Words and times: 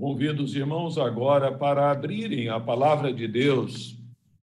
Convido 0.00 0.42
os 0.42 0.56
irmãos 0.56 0.96
agora 0.96 1.52
para 1.52 1.90
abrirem 1.90 2.48
a 2.48 2.58
palavra 2.58 3.12
de 3.12 3.28
Deus, 3.28 3.98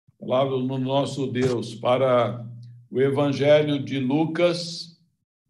a 0.07 0.23
palavra 0.23 0.51
do 0.55 0.77
nosso 0.77 1.25
Deus, 1.25 1.73
para 1.73 2.47
o 2.91 3.01
Evangelho 3.01 3.83
de 3.83 3.97
Lucas, 3.97 5.01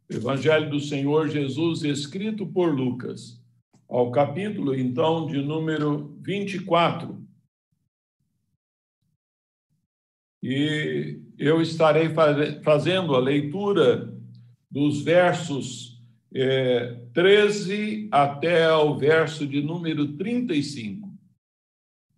Evangelho 0.09 0.69
do 0.69 0.79
Senhor 0.79 1.27
Jesus, 1.27 1.83
escrito 1.83 2.47
por 2.47 2.73
Lucas, 2.73 3.43
ao 3.89 4.11
capítulo, 4.11 4.73
então, 4.73 5.27
de 5.27 5.41
número 5.41 6.17
24. 6.21 7.21
E 10.41 11.19
eu 11.37 11.61
estarei 11.61 12.07
fazendo 12.63 13.13
a 13.13 13.19
leitura 13.19 14.17
dos 14.71 15.01
versos 15.01 16.00
é, 16.33 16.97
13 17.13 18.07
até 18.11 18.73
o 18.73 18.95
verso 18.95 19.45
de 19.45 19.61
número 19.61 20.07
35. 20.13 21.11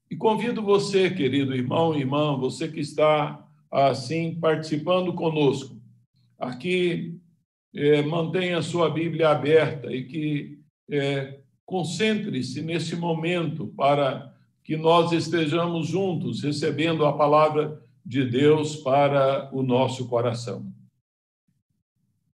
E 0.10 0.16
convido 0.16 0.62
você, 0.62 1.10
querido 1.10 1.56
irmão 1.56 1.96
e 1.96 2.02
irmã, 2.02 2.38
você 2.38 2.68
que 2.68 2.80
está 2.80 3.48
assim 3.72 4.36
participando 4.36 5.14
conosco, 5.14 5.82
aqui 6.38 7.20
é, 7.74 8.04
mantenha 8.04 8.62
sua 8.62 8.90
Bíblia 8.90 9.30
aberta 9.30 9.92
e 9.92 10.04
que 10.04 10.60
é, 10.92 11.40
concentre-se 11.66 12.62
nesse 12.62 12.96
momento 12.96 13.68
para 13.76 14.32
que 14.64 14.78
nós 14.78 15.12
estejamos 15.12 15.88
juntos 15.88 16.44
recebendo 16.44 17.06
a 17.06 17.14
palavra 17.14 17.82
de 18.06 18.24
Deus 18.24 18.76
para 18.78 19.50
o 19.52 19.64
nosso 19.64 20.08
coração. 20.08 20.72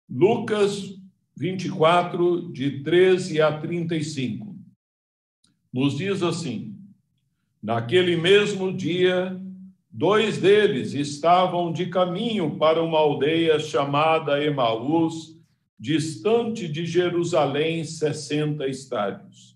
Lucas 0.09 0.96
24, 1.37 2.51
de 2.51 2.81
13 2.81 3.39
a 3.39 3.55
35. 3.59 4.57
Nos 5.71 5.95
diz 5.95 6.23
assim: 6.23 6.75
Naquele 7.61 8.17
mesmo 8.17 8.75
dia, 8.75 9.39
dois 9.91 10.39
deles 10.39 10.95
estavam 10.95 11.71
de 11.71 11.85
caminho 11.85 12.57
para 12.57 12.81
uma 12.81 12.97
aldeia 12.97 13.59
chamada 13.59 14.43
Emaús, 14.43 15.39
distante 15.79 16.67
de 16.67 16.87
Jerusalém, 16.87 17.83
60 17.83 18.67
estádios. 18.67 19.55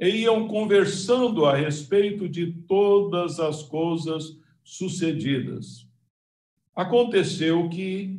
E 0.00 0.08
iam 0.08 0.48
conversando 0.48 1.44
a 1.44 1.54
respeito 1.54 2.26
de 2.26 2.50
todas 2.66 3.38
as 3.38 3.62
coisas 3.62 4.38
sucedidas. 4.64 5.86
Aconteceu 6.74 7.68
que, 7.68 8.18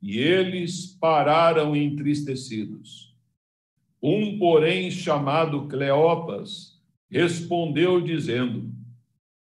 E 0.00 0.18
eles 0.18 0.86
pararam 0.86 1.74
entristecidos. 1.74 3.14
Um, 4.00 4.38
porém, 4.38 4.90
chamado 4.90 5.66
Cleopas, 5.66 6.80
respondeu, 7.10 8.00
dizendo: 8.00 8.72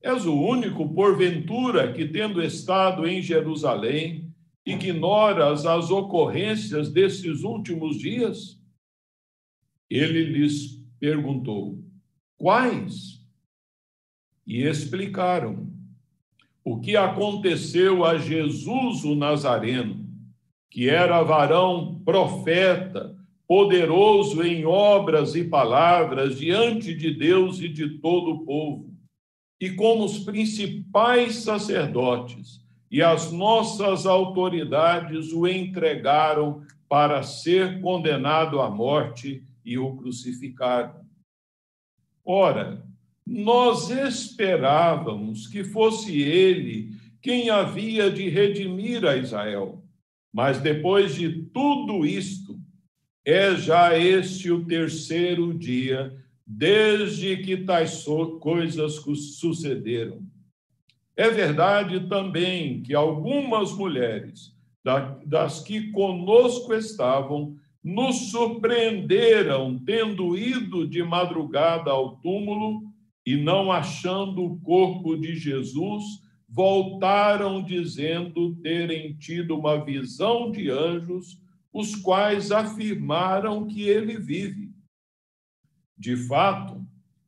És 0.02 0.26
o 0.26 0.34
único, 0.34 0.94
porventura, 0.94 1.92
que, 1.92 2.08
tendo 2.08 2.42
estado 2.42 3.06
em 3.06 3.22
Jerusalém, 3.22 4.34
ignoras 4.66 5.66
as 5.66 5.92
ocorrências 5.92 6.90
desses 6.90 7.44
últimos 7.44 7.98
dias? 7.98 8.58
Ele 9.90 10.24
lhes 10.24 10.82
perguntou: 11.00 11.84
Quais? 12.38 13.20
E 14.48 14.64
explicaram 14.64 15.70
o 16.64 16.80
que 16.80 16.96
aconteceu 16.96 18.06
a 18.06 18.18
Jesus 18.18 19.04
o 19.04 19.16
Nazareno 19.16 19.99
que 20.70 20.90
era 20.90 21.24
varão 21.24 22.02
profeta, 22.06 23.16
poderoso 23.48 24.44
em 24.44 24.66
obras 24.66 25.36
e 25.36 25.44
palavras 25.44 26.38
diante 26.38 26.94
de 26.94 27.12
Deus 27.12 27.60
e 27.60 27.68
de 27.68 27.98
todo 27.98 28.32
o 28.32 28.46
povo. 28.46 28.94
E 29.60 29.72
como 29.72 30.06
os 30.06 30.20
principais 30.20 31.38
sacerdotes 31.38 32.64
e 32.92 33.02
as 33.02 33.32
nossas 33.32 34.06
autoridades 34.06 35.34
o 35.34 35.48
entregaram 35.48 36.64
para 36.88 37.22
ser 37.24 37.82
condenado 37.82 38.62
à 38.62 38.70
morte 38.70 39.44
e 39.64 39.78
o 39.78 39.96
crucificaram. 39.96 41.02
Ora, 42.26 42.84
nós 43.26 43.90
esperávamos 43.90 45.48
que 45.48 45.64
fosse 45.64 46.20
ele 46.20 46.92
quem 47.22 47.50
havia 47.50 48.10
de 48.10 48.30
redimir 48.30 49.06
a 49.06 49.16
Israel. 49.16 49.84
Mas 50.34 50.60
depois 50.60 51.16
de 51.16 51.44
tudo 51.54 52.06
isto, 52.06 52.60
é 53.26 53.56
já 53.56 53.98
este 53.98 54.52
o 54.52 54.66
terceiro 54.66 55.54
dia 55.54 56.16
desde 56.46 57.38
que 57.38 57.58
tais 57.58 58.04
coisas 58.40 58.96
sucederam. 59.40 60.24
É 61.16 61.30
verdade 61.30 62.08
também 62.08 62.82
que 62.82 62.96
algumas 62.96 63.72
mulheres, 63.74 64.56
das 65.26 65.62
que 65.62 65.92
conosco 65.92 66.74
estavam, 66.74 67.56
nos 67.84 68.32
surpreenderam 68.32 69.78
tendo 69.86 70.38
ido 70.38 70.88
de 70.88 71.04
madrugada 71.04 71.92
ao 71.92 72.18
túmulo 72.18 72.82
e 73.26 73.36
não 73.36 73.72
achando 73.72 74.44
o 74.44 74.60
corpo 74.62 75.16
de 75.16 75.36
Jesus, 75.36 76.04
voltaram 76.50 77.62
dizendo 77.62 78.56
terem 78.56 79.14
tido 79.14 79.58
uma 79.58 79.84
visão 79.84 80.52
de 80.52 80.70
anjos, 80.70 81.40
os 81.72 81.96
quais 81.96 82.52
afirmaram 82.52 83.68
que 83.68 83.84
ele 83.84 84.18
vive. 84.18 84.72
De 85.96 86.18
fato, 86.18 86.84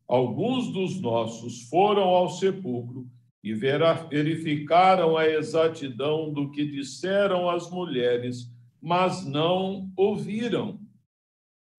alguns 0.08 0.72
dos 0.72 1.00
nossos 1.00 1.68
foram 1.68 2.02
ao 2.02 2.30
sepulcro 2.30 3.08
e 3.44 3.54
verificaram 3.54 5.16
a 5.16 5.28
exatidão 5.28 6.32
do 6.32 6.50
que 6.50 6.64
disseram 6.64 7.48
as 7.48 7.70
mulheres, 7.70 8.50
mas 8.80 9.24
não 9.24 9.92
ouviram. 9.96 10.80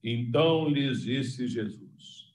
Então 0.01 0.69
lhes 0.69 1.01
disse 1.01 1.47
Jesus: 1.47 2.33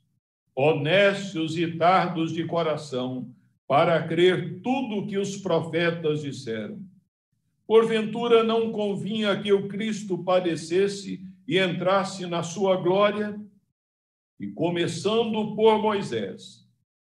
Honestos 0.55 1.57
e 1.57 1.77
tardos 1.77 2.33
de 2.33 2.45
coração, 2.45 3.35
para 3.69 4.03
crer 4.09 4.63
tudo 4.63 4.97
o 4.97 5.07
que 5.07 5.19
os 5.19 5.37
profetas 5.37 6.23
disseram. 6.23 6.81
Porventura 7.67 8.43
não 8.43 8.73
convinha 8.73 9.39
que 9.41 9.53
o 9.53 9.69
Cristo 9.69 10.17
padecesse 10.25 11.23
e 11.47 11.59
entrasse 11.59 12.27
na 12.27 12.43
sua 12.43 12.77
glória? 12.77 13.39
E 14.41 14.47
começando 14.47 15.55
por 15.55 15.79
Moisés, 15.79 16.67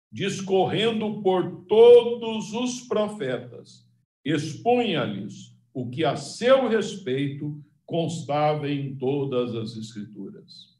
discorrendo 0.09 1.21
por 1.21 1.65
todos 1.67 2.53
os 2.53 2.81
profetas, 2.87 3.85
expunha-lhes 4.23 5.53
o 5.73 5.89
que 5.89 6.05
a 6.05 6.15
seu 6.15 6.69
respeito 6.69 7.61
constava 7.85 8.69
em 8.69 8.95
todas 8.95 9.53
as 9.53 9.75
Escrituras. 9.75 10.73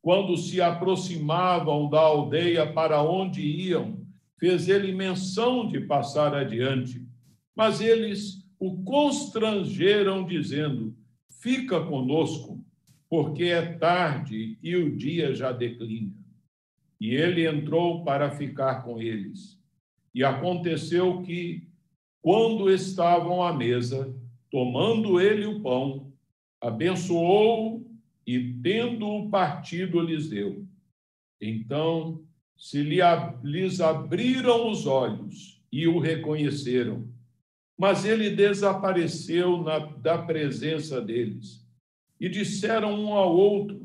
Quando 0.00 0.36
se 0.38 0.60
aproximavam 0.60 1.90
da 1.90 2.00
aldeia 2.00 2.72
para 2.72 3.02
onde 3.02 3.42
iam, 3.42 4.01
fez 4.42 4.68
ele 4.68 4.92
menção 4.92 5.68
de 5.68 5.78
passar 5.78 6.34
adiante, 6.34 7.06
mas 7.54 7.80
eles 7.80 8.44
o 8.58 8.82
constrangeram, 8.82 10.26
dizendo: 10.26 10.96
Fica 11.40 11.80
conosco, 11.86 12.60
porque 13.08 13.44
é 13.44 13.74
tarde 13.78 14.58
e 14.60 14.74
o 14.74 14.96
dia 14.96 15.32
já 15.32 15.52
declina. 15.52 16.12
E 17.00 17.14
ele 17.14 17.46
entrou 17.46 18.02
para 18.02 18.32
ficar 18.32 18.82
com 18.82 19.00
eles. 19.00 19.60
E 20.12 20.24
aconteceu 20.24 21.22
que, 21.22 21.68
quando 22.20 22.68
estavam 22.68 23.44
à 23.44 23.52
mesa, 23.52 24.12
tomando 24.50 25.20
ele 25.20 25.46
o 25.46 25.60
pão, 25.60 26.12
abençoou 26.60 27.88
e, 28.26 28.54
tendo-o 28.60 29.30
partido, 29.30 30.00
lhes 30.00 30.28
deu. 30.28 30.66
Então 31.40 32.24
se 32.62 32.80
lhes 32.80 33.80
abriram 33.80 34.70
os 34.70 34.86
olhos 34.86 35.60
e 35.72 35.88
o 35.88 35.98
reconheceram. 35.98 37.08
Mas 37.76 38.04
ele 38.04 38.30
desapareceu 38.30 39.60
na, 39.60 39.80
da 39.80 40.16
presença 40.16 41.00
deles. 41.00 41.66
E 42.20 42.28
disseram 42.28 42.94
um 42.94 43.14
ao 43.14 43.34
outro: 43.34 43.84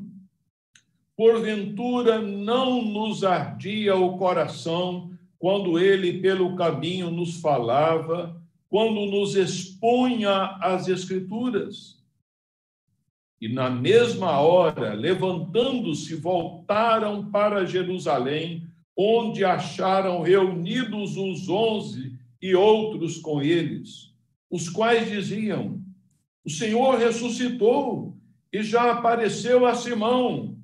Porventura 1.16 2.20
não 2.20 2.80
nos 2.80 3.24
ardia 3.24 3.96
o 3.96 4.16
coração 4.16 5.10
quando 5.40 5.76
ele 5.76 6.20
pelo 6.20 6.54
caminho 6.54 7.10
nos 7.10 7.40
falava, 7.40 8.40
quando 8.68 9.06
nos 9.06 9.34
expunha 9.34 10.56
as 10.60 10.86
Escrituras. 10.86 12.00
E 13.40 13.48
na 13.48 13.68
mesma 13.68 14.38
hora, 14.38 14.94
levantando-se, 14.94 16.14
voltaram 16.14 17.28
para 17.28 17.66
Jerusalém, 17.66 18.67
onde 19.00 19.44
acharam 19.44 20.22
reunidos 20.22 21.16
os 21.16 21.48
onze 21.48 22.18
e 22.42 22.56
outros 22.56 23.18
com 23.18 23.40
eles, 23.40 24.12
os 24.50 24.68
quais 24.68 25.08
diziam: 25.08 25.80
O 26.44 26.50
Senhor 26.50 26.98
ressuscitou 26.98 28.16
e 28.52 28.60
já 28.64 28.90
apareceu 28.90 29.64
a 29.64 29.74
Simão. 29.74 30.58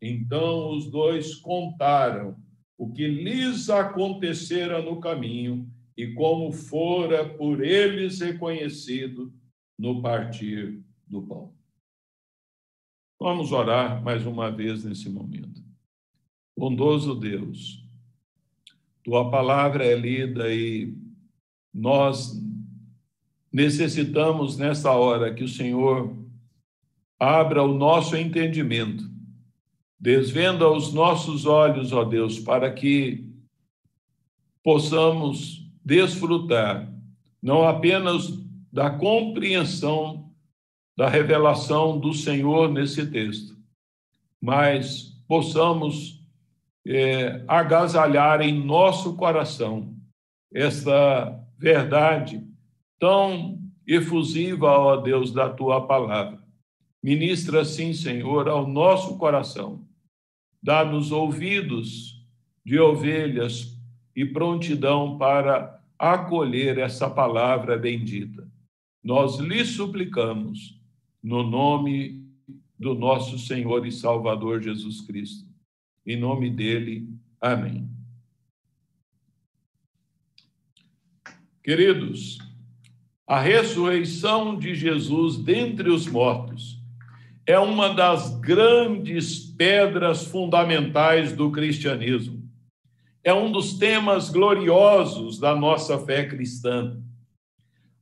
Então 0.00 0.70
os 0.76 0.88
dois 0.88 1.34
contaram 1.34 2.36
o 2.76 2.92
que 2.92 3.08
lhes 3.08 3.68
acontecera 3.68 4.80
no 4.80 5.00
caminho 5.00 5.68
e 5.96 6.14
como 6.14 6.52
fora 6.52 7.28
por 7.28 7.60
eles 7.64 8.20
reconhecido 8.20 9.34
no 9.76 10.00
partir 10.00 10.80
do 11.04 11.22
pão. 11.22 11.52
Vamos 13.20 13.50
orar 13.50 14.00
mais 14.00 14.24
uma 14.24 14.48
vez 14.48 14.84
nesse 14.84 15.10
momento. 15.10 15.67
Bondoso 16.58 17.14
Deus, 17.14 17.84
tua 19.04 19.30
palavra 19.30 19.84
é 19.84 19.94
lida 19.94 20.52
e 20.52 20.92
nós 21.72 22.32
necessitamos 23.52 24.58
nessa 24.58 24.90
hora 24.90 25.32
que 25.32 25.44
o 25.44 25.48
Senhor 25.48 26.18
abra 27.16 27.62
o 27.62 27.78
nosso 27.78 28.16
entendimento, 28.16 29.08
desvenda 30.00 30.68
os 30.68 30.92
nossos 30.92 31.46
olhos, 31.46 31.92
ó 31.92 32.02
Deus, 32.02 32.40
para 32.40 32.72
que 32.72 33.24
possamos 34.60 35.64
desfrutar 35.84 36.92
não 37.40 37.68
apenas 37.68 38.36
da 38.72 38.90
compreensão 38.90 40.28
da 40.96 41.08
revelação 41.08 42.00
do 42.00 42.12
Senhor 42.12 42.68
nesse 42.68 43.08
texto, 43.08 43.56
mas 44.40 45.22
possamos 45.28 46.17
é, 46.90 47.44
agasalhar 47.46 48.40
em 48.40 48.64
nosso 48.64 49.14
coração 49.14 49.94
essa 50.50 51.38
verdade 51.58 52.42
tão 52.98 53.60
efusiva, 53.86 54.66
ó 54.66 54.96
Deus, 54.96 55.30
da 55.30 55.50
tua 55.50 55.86
palavra. 55.86 56.42
Ministra, 57.02 57.62
sim, 57.62 57.92
Senhor, 57.92 58.48
ao 58.48 58.66
nosso 58.66 59.18
coração. 59.18 59.86
Dá-nos 60.62 61.12
ouvidos 61.12 62.26
de 62.64 62.80
ovelhas 62.80 63.78
e 64.16 64.24
prontidão 64.24 65.18
para 65.18 65.80
acolher 65.98 66.78
essa 66.78 67.08
palavra 67.08 67.76
bendita. 67.76 68.50
Nós 69.04 69.38
lhe 69.38 69.62
suplicamos, 69.64 70.80
no 71.22 71.42
nome 71.42 72.26
do 72.78 72.94
nosso 72.94 73.38
Senhor 73.38 73.86
e 73.86 73.92
Salvador 73.92 74.62
Jesus 74.62 75.02
Cristo. 75.02 75.47
Em 76.08 76.16
nome 76.16 76.48
dele, 76.48 77.06
amém. 77.38 77.86
Queridos, 81.62 82.38
a 83.26 83.38
ressurreição 83.38 84.58
de 84.58 84.74
Jesus 84.74 85.36
dentre 85.36 85.90
os 85.90 86.06
mortos 86.06 86.82
é 87.44 87.58
uma 87.58 87.92
das 87.92 88.40
grandes 88.40 89.38
pedras 89.38 90.24
fundamentais 90.24 91.34
do 91.34 91.52
cristianismo. 91.52 92.42
É 93.22 93.34
um 93.34 93.52
dos 93.52 93.74
temas 93.74 94.30
gloriosos 94.30 95.38
da 95.38 95.54
nossa 95.54 95.98
fé 96.06 96.24
cristã. 96.26 97.02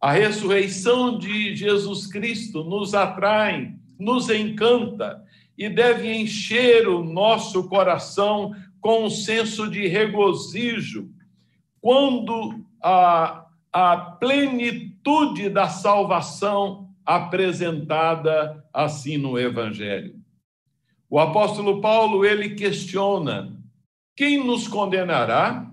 A 0.01 0.13
ressurreição 0.13 1.19
de 1.19 1.57
Jesus 1.57 2.07
Cristo 2.07 2.63
nos 2.63 2.95
atrai, 2.95 3.75
nos 3.99 4.31
encanta 4.31 5.26
e 5.57 5.69
deve 5.69 6.13
encher 6.13 6.89
o 6.89 7.03
nosso 7.03 7.69
coração 7.69 8.55
com 8.81 9.07
um 9.07 9.11
senso 9.11 9.69
de 9.69 9.87
regozijo 9.87 11.11
quando 11.81 12.65
a, 12.83 13.47
a 13.73 13.97
plenitude 13.97 15.49
da 15.49 15.69
salvação 15.69 16.91
apresentada 17.05 18.65
assim 18.73 19.17
no 19.17 19.39
Evangelho. 19.39 20.17
O 21.09 21.19
apóstolo 21.19 21.81
Paulo, 21.81 22.25
ele 22.25 22.57
questiona: 22.57 23.57
quem 24.17 24.45
nos 24.45 24.67
condenará? 24.67 25.71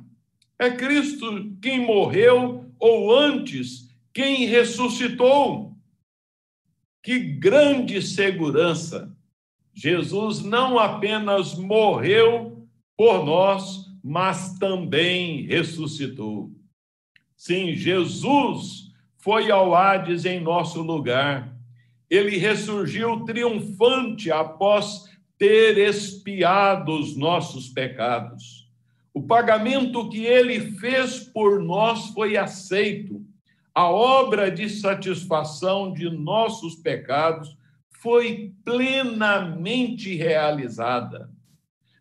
É 0.59 0.69
Cristo 0.69 1.51
quem 1.61 1.85
morreu 1.85 2.71
ou 2.79 3.13
antes 3.13 3.89
quem 4.13 4.45
ressuscitou? 4.45 5.75
Que 7.01 7.19
grande 7.19 8.01
segurança! 8.01 9.11
Jesus 9.73 10.43
não 10.43 10.77
apenas 10.77 11.57
morreu 11.57 12.67
por 12.95 13.25
nós, 13.25 13.85
mas 14.03 14.57
também 14.59 15.45
ressuscitou. 15.47 16.51
Sim, 17.35 17.73
Jesus 17.75 18.91
foi 19.17 19.49
ao 19.49 19.73
Hades 19.73 20.25
em 20.25 20.39
nosso 20.39 20.81
lugar. 20.81 21.57
Ele 22.09 22.37
ressurgiu 22.37 23.25
triunfante 23.25 24.31
após 24.31 25.05
ter 25.37 25.77
expiado 25.77 26.97
os 26.97 27.17
nossos 27.17 27.69
pecados. 27.69 28.69
O 29.13 29.21
pagamento 29.21 30.07
que 30.09 30.25
ele 30.25 30.71
fez 30.77 31.19
por 31.19 31.61
nós 31.61 32.07
foi 32.09 32.37
aceito. 32.37 33.21
A 33.73 33.89
obra 33.89 34.51
de 34.51 34.69
satisfação 34.69 35.91
de 35.91 36.09
nossos 36.09 36.75
pecados 36.75 37.57
foi 38.03 38.51
plenamente 38.65 40.13
realizada. 40.13 41.29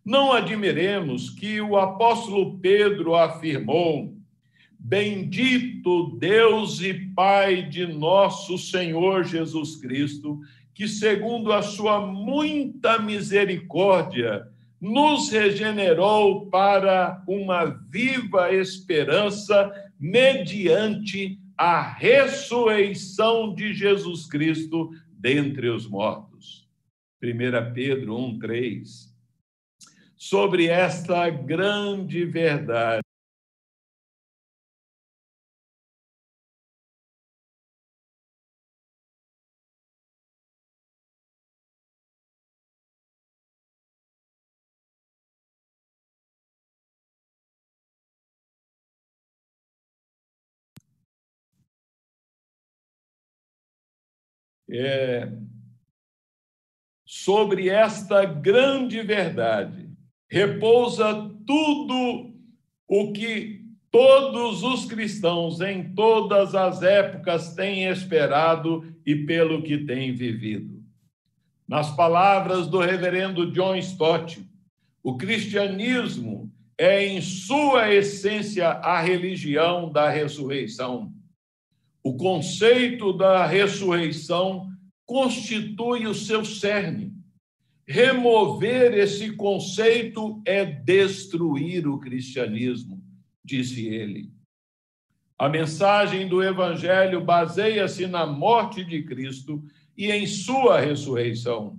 Não 0.04 0.32
admiremos 0.32 1.31
que 1.31 1.60
o 1.60 1.76
apóstolo 1.76 2.58
Pedro 2.58 3.14
afirmou: 3.14 4.12
Bendito 4.76 6.16
Deus 6.19 6.81
e 6.81 6.93
Pai 6.93 7.62
de 7.62 7.87
nosso 7.87 8.58
Senhor 8.58 9.22
Jesus 9.22 9.76
Cristo, 9.76 10.40
que, 10.75 10.88
segundo 10.88 11.52
a 11.52 11.62
sua 11.62 12.04
muita 12.04 12.99
misericórdia, 12.99 14.49
nos 14.81 15.31
regenerou 15.31 16.46
para 16.46 17.22
uma 17.28 17.64
viva 17.88 18.52
esperança 18.52 19.73
mediante 20.00 21.38
a 21.56 21.80
ressurreição 21.80 23.54
de 23.54 23.73
Jesus 23.73 24.26
Cristo 24.26 24.90
dentre 25.23 25.69
os 25.69 25.87
mortos. 25.87 26.69
1 27.23 27.73
Pedro 27.73 28.19
1, 28.19 28.38
3. 28.41 29.17
Sobre 30.17 30.67
esta 30.67 31.31
grande 31.31 32.25
verdade, 32.25 33.01
é, 54.79 55.33
sobre 57.05 57.69
esta 57.69 58.25
grande 58.25 59.02
verdade 59.02 59.91
repousa 60.31 61.31
tudo 61.47 62.33
o 62.88 63.12
que 63.12 63.62
todos 63.91 64.62
os 64.62 64.87
cristãos 64.87 65.61
em 65.61 65.95
todas 65.95 66.55
as 66.55 66.83
épocas 66.83 67.55
têm 67.55 67.85
esperado 67.85 68.85
e 69.05 69.14
pelo 69.14 69.62
que 69.62 69.79
têm 69.79 70.14
vivido. 70.14 70.83
Nas 71.69 71.95
palavras 71.95 72.67
do 72.67 72.81
reverendo 72.81 73.52
John 73.52 73.76
Stott, 73.76 74.43
o 75.02 75.17
cristianismo 75.17 76.50
é, 76.79 77.07
em 77.07 77.21
sua 77.21 77.93
essência, 77.93 78.69
a 78.69 79.00
religião 79.00 79.93
da 79.93 80.09
ressurreição. 80.09 81.12
O 82.02 82.16
conceito 82.16 83.12
da 83.12 83.47
ressurreição 83.47 84.68
constitui 85.06 86.06
o 86.06 86.14
seu 86.14 86.44
cerne. 86.44 87.12
Remover 87.87 88.94
esse 88.94 89.32
conceito 89.32 90.40
é 90.44 90.64
destruir 90.64 91.87
o 91.87 91.99
cristianismo, 91.99 93.02
disse 93.44 93.87
ele. 93.87 94.30
A 95.38 95.49
mensagem 95.49 96.28
do 96.28 96.42
Evangelho 96.42 97.21
baseia-se 97.21 98.06
na 98.06 98.25
morte 98.25 98.85
de 98.85 99.02
Cristo 99.02 99.62
e 99.97 100.11
em 100.11 100.26
sua 100.26 100.80
ressurreição. 100.80 101.78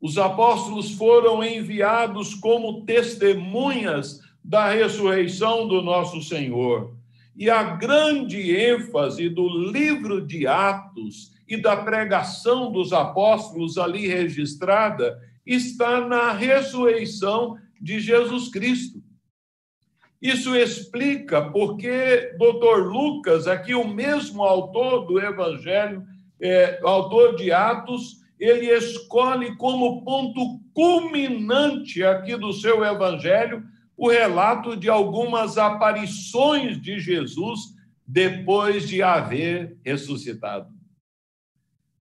Os 0.00 0.16
apóstolos 0.16 0.92
foram 0.92 1.44
enviados 1.44 2.34
como 2.34 2.84
testemunhas 2.84 4.20
da 4.42 4.70
ressurreição 4.70 5.68
do 5.68 5.82
nosso 5.82 6.22
Senhor. 6.22 6.97
E 7.38 7.48
a 7.48 7.62
grande 7.62 8.56
ênfase 8.56 9.28
do 9.28 9.48
livro 9.70 10.20
de 10.26 10.44
Atos 10.44 11.30
e 11.46 11.56
da 11.56 11.76
pregação 11.76 12.72
dos 12.72 12.92
apóstolos 12.92 13.78
ali 13.78 14.08
registrada 14.08 15.16
está 15.46 16.00
na 16.00 16.32
ressurreição 16.32 17.56
de 17.80 18.00
Jesus 18.00 18.48
Cristo. 18.48 19.00
Isso 20.20 20.56
explica 20.56 21.40
porque 21.40 22.34
Dr. 22.36 22.88
Lucas, 22.88 23.46
aqui 23.46 23.72
o 23.72 23.86
mesmo 23.86 24.42
autor 24.42 25.06
do 25.06 25.20
Evangelho, 25.20 26.02
é, 26.40 26.80
autor 26.82 27.36
de 27.36 27.52
Atos, 27.52 28.16
ele 28.36 28.66
escolhe 28.66 29.56
como 29.56 30.04
ponto 30.04 30.58
culminante 30.74 32.02
aqui 32.02 32.36
do 32.36 32.52
seu 32.52 32.84
Evangelho 32.84 33.62
o 33.98 34.08
relato 34.08 34.76
de 34.76 34.88
algumas 34.88 35.58
aparições 35.58 36.80
de 36.80 37.00
Jesus 37.00 37.76
depois 38.06 38.88
de 38.88 39.02
haver 39.02 39.76
ressuscitado. 39.84 40.72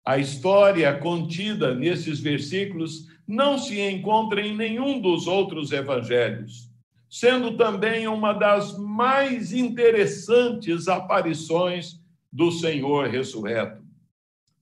A 0.05 0.19
história 0.19 0.93
contida 0.99 1.75
nesses 1.75 2.21
versículos 2.21 3.09
não 3.27 3.59
se 3.59 3.81
encontra 3.81 4.41
em 4.43 4.55
nenhum 4.55 5.01
dos 5.01 5.27
outros 5.27 5.73
evangelhos, 5.73 6.71
sendo 7.09 7.57
também 7.57 8.07
uma 8.07 8.35
das 8.35 8.79
mais 8.79 9.55
interessantes 9.55 10.89
aparições 10.89 11.99
do 12.31 12.53
Senhor 12.53 13.09
ressurreto. 13.09 13.83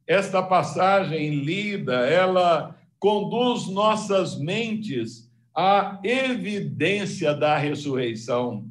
Esta 0.06 0.40
passagem 0.40 1.40
lida, 1.40 2.06
ela 2.06 2.78
conduz 2.98 3.66
nossas 3.66 4.38
mentes 4.38 5.23
à 5.54 6.00
evidência 6.02 7.32
da 7.34 7.56
ressurreição. 7.56 8.68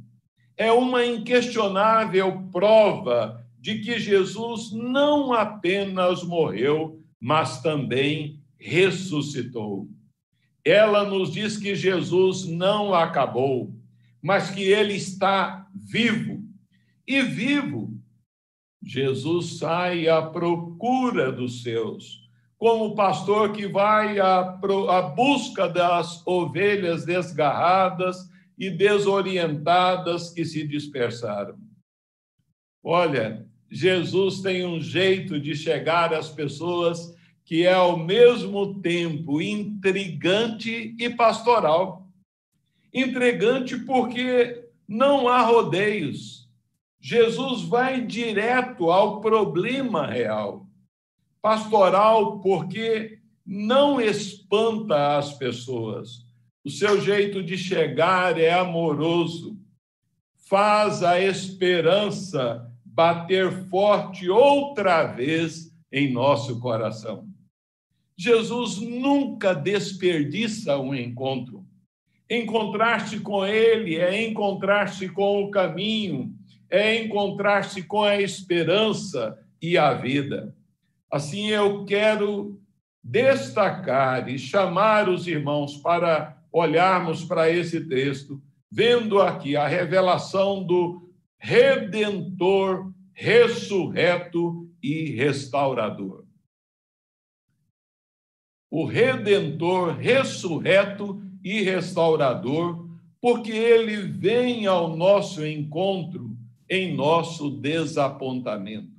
É 0.57 0.71
uma 0.71 1.05
inquestionável 1.05 2.47
prova 2.51 3.43
de 3.59 3.79
que 3.79 3.97
Jesus 3.97 4.71
não 4.71 5.31
apenas 5.33 6.23
morreu, 6.23 7.01
mas 7.19 7.61
também 7.61 8.41
ressuscitou. 8.59 9.87
Ela 10.65 11.03
nos 11.05 11.31
diz 11.31 11.57
que 11.57 11.75
Jesus 11.75 12.45
não 12.45 12.93
acabou, 12.93 13.73
mas 14.21 14.49
que 14.49 14.63
ele 14.63 14.93
está 14.93 15.67
vivo. 15.73 16.43
E 17.07 17.21
vivo, 17.21 17.97
Jesus 18.81 19.57
sai 19.57 20.07
à 20.07 20.21
procura 20.21 21.31
dos 21.31 21.63
seus, 21.63 22.22
como 22.63 22.85
o 22.85 22.95
pastor 22.95 23.51
que 23.51 23.67
vai 23.67 24.21
à, 24.21 24.39
à 24.39 25.01
busca 25.01 25.67
das 25.67 26.25
ovelhas 26.25 27.03
desgarradas 27.03 28.29
e 28.57 28.69
desorientadas 28.69 30.29
que 30.29 30.45
se 30.45 30.65
dispersaram. 30.65 31.57
Olha, 32.81 33.45
Jesus 33.69 34.39
tem 34.39 34.65
um 34.65 34.79
jeito 34.79 35.37
de 35.41 35.57
chegar 35.57 36.13
às 36.13 36.29
pessoas 36.29 37.13
que 37.43 37.65
é 37.65 37.73
ao 37.73 37.97
mesmo 37.97 38.79
tempo 38.79 39.41
intrigante 39.41 40.95
e 40.97 41.09
pastoral. 41.09 42.07
Intrigante 42.93 43.77
porque 43.79 44.69
não 44.87 45.27
há 45.27 45.41
rodeios. 45.41 46.49
Jesus 47.01 47.63
vai 47.63 47.99
direto 47.99 48.89
ao 48.89 49.19
problema 49.19 50.07
real. 50.07 50.65
Pastoral 51.43 52.39
porque 52.39 53.19
não 53.45 53.99
espanta 53.99 55.17
as 55.17 55.33
pessoas. 55.33 56.25
O 56.63 56.69
seu 56.69 57.01
jeito 57.01 57.43
de 57.43 57.57
chegar 57.57 58.39
é 58.39 58.53
amoroso. 58.53 59.59
Faz 60.47 61.03
a 61.03 61.19
esperança 61.19 62.65
bater 62.85 63.51
forte 63.67 64.29
outra 64.29 65.03
vez 65.03 65.69
em 65.91 66.13
nosso 66.13 66.61
coração. 66.61 67.27
Jesus 68.17 68.77
nunca 68.77 69.53
desperdiça 69.53 70.77
um 70.77 70.95
encontro. 70.95 71.65
Encontrar-se 72.29 73.19
com 73.19 73.45
Ele 73.45 73.97
é 73.97 74.25
encontrar-se 74.25 75.09
com 75.09 75.43
o 75.43 75.51
caminho, 75.51 76.33
é 76.69 77.03
encontrar-se 77.03 77.83
com 77.83 78.01
a 78.01 78.21
esperança 78.21 79.37
e 79.61 79.77
a 79.77 79.93
vida. 79.93 80.55
Assim, 81.13 81.47
eu 81.49 81.85
quero 81.85 82.59
destacar 83.03 84.27
e 84.27 84.39
chamar 84.39 85.07
os 85.07 85.27
irmãos 85.27 85.77
para 85.77 86.41
olharmos 86.51 87.23
para 87.23 87.49
esse 87.49 87.81
texto, 87.87 88.41
vendo 88.71 89.21
aqui 89.21 89.55
a 89.55 89.67
revelação 89.67 90.63
do 90.63 91.13
Redentor 91.37 92.91
ressurreto 93.13 94.67
e 94.81 95.11
restaurador 95.11 96.23
o 98.73 98.85
redentor 98.85 99.95
ressurreto 99.95 101.21
e 101.43 101.61
restaurador, 101.61 102.89
porque 103.21 103.51
ele 103.51 103.97
vem 103.97 104.65
ao 104.65 104.97
nosso 104.97 105.45
encontro 105.45 106.35
em 106.67 106.95
nosso 106.95 107.51
desapontamento. 107.51 108.92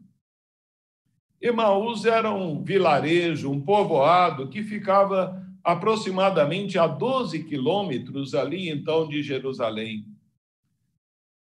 Emaús 1.45 2.07
era 2.07 2.33
um 2.33 2.65
vilarejo, 2.65 3.51
um 3.51 3.61
povoado 3.61 4.49
que 4.49 4.63
ficava 4.63 5.47
aproximadamente 5.63 6.79
a 6.79 6.87
12 6.87 7.45
quilômetros 7.45 8.35
ali 8.35 8.71
então 8.71 9.07
de 9.07 9.23
Jerusalém. 9.23 10.07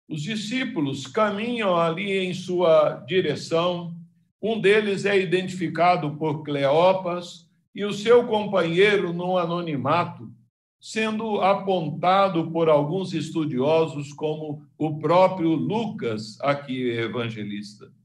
Os 0.08 0.22
discípulos 0.22 1.08
caminham 1.08 1.76
ali 1.76 2.16
em 2.16 2.32
sua 2.32 3.02
direção. 3.08 3.92
Um 4.40 4.60
deles 4.60 5.04
é 5.04 5.20
identificado 5.20 6.16
por 6.16 6.44
Cleopas, 6.44 7.48
e 7.74 7.84
o 7.84 7.92
seu 7.92 8.24
companheiro 8.24 9.12
no 9.12 9.36
anonimato, 9.36 10.32
sendo 10.80 11.40
apontado 11.40 12.52
por 12.52 12.68
alguns 12.68 13.12
estudiosos 13.12 14.12
como 14.12 14.62
o 14.78 14.96
próprio 15.00 15.50
Lucas, 15.50 16.40
aqui 16.40 16.88
evangelista. 16.88 17.97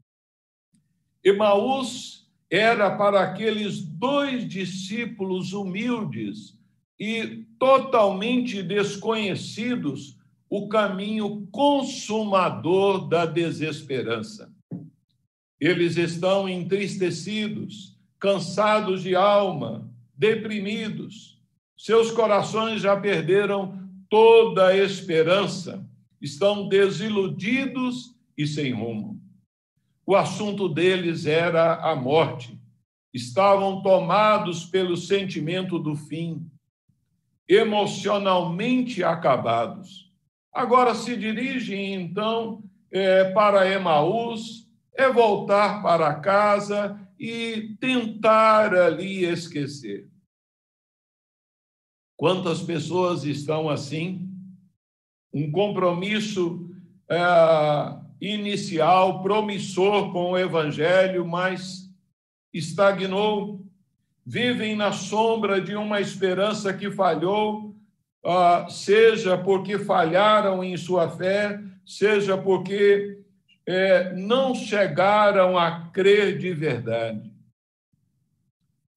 Emaús 1.24 2.28
era 2.50 2.92
para 2.98 3.22
aqueles 3.22 3.82
dois 3.82 4.48
discípulos 4.48 5.54
humildes 5.54 6.58
e 7.00 7.46
totalmente 7.58 8.62
desconhecidos 8.62 10.18
o 10.50 10.68
caminho 10.68 11.48
consumador 11.52 13.08
da 13.08 13.26
desesperança. 13.26 14.54
Eles 15.60 15.96
estão 15.96 16.48
entristecidos, 16.48 17.98
cansados 18.20 19.02
de 19.02 19.16
alma, 19.16 19.90
deprimidos. 20.16 21.42
Seus 21.78 22.12
corações 22.12 22.82
já 22.82 23.00
perderam 23.00 23.82
toda 24.10 24.68
a 24.68 24.78
esperança, 24.78 25.84
estão 26.22 26.68
desiludidos 26.68 28.14
e 28.38 28.46
sem 28.46 28.74
rumo. 28.74 29.23
O 30.06 30.16
assunto 30.16 30.68
deles 30.68 31.26
era 31.26 31.76
a 31.76 31.96
morte. 31.96 32.60
Estavam 33.14 33.82
tomados 33.82 34.66
pelo 34.66 34.98
sentimento 34.98 35.80
do 35.80 35.96
fim, 35.96 36.50
emocionalmente 37.48 39.04
acabados. 39.04 40.12
Agora 40.52 40.94
se 40.94 41.16
dirigem, 41.16 41.94
então, 41.94 42.64
é, 42.92 43.32
para 43.32 43.70
Emaús, 43.72 44.70
é 44.96 45.12
voltar 45.12 45.82
para 45.82 46.16
casa 46.16 47.00
e 47.18 47.76
tentar 47.80 48.74
ali 48.74 49.26
esquecer. 49.26 50.08
Quantas 52.18 52.62
pessoas 52.62 53.24
estão 53.24 53.70
assim? 53.70 54.30
Um 55.34 55.52
compromisso 55.52 56.70
é, 57.10 57.18
inicial, 58.24 59.22
promissor 59.22 60.14
com 60.14 60.32
o 60.32 60.38
Evangelho, 60.38 61.28
mas 61.28 61.90
estagnou, 62.54 63.62
vivem 64.26 64.78
na 64.78 64.94
sombra 64.94 65.60
de 65.60 65.76
uma 65.76 66.00
esperança 66.00 66.74
que 66.74 66.90
falhou, 66.90 67.76
ah, 68.24 68.68
seja 68.70 69.38
porque 69.38 69.78
falharam 69.78 70.64
em 70.64 70.78
sua 70.78 71.10
fé, 71.10 71.60
seja 71.86 72.38
porque 72.38 73.20
é, 73.66 74.14
não 74.16 74.56
chegaram 74.56 75.58
a 75.58 75.90
crer 75.90 76.38
de 76.38 76.54
verdade. 76.54 77.30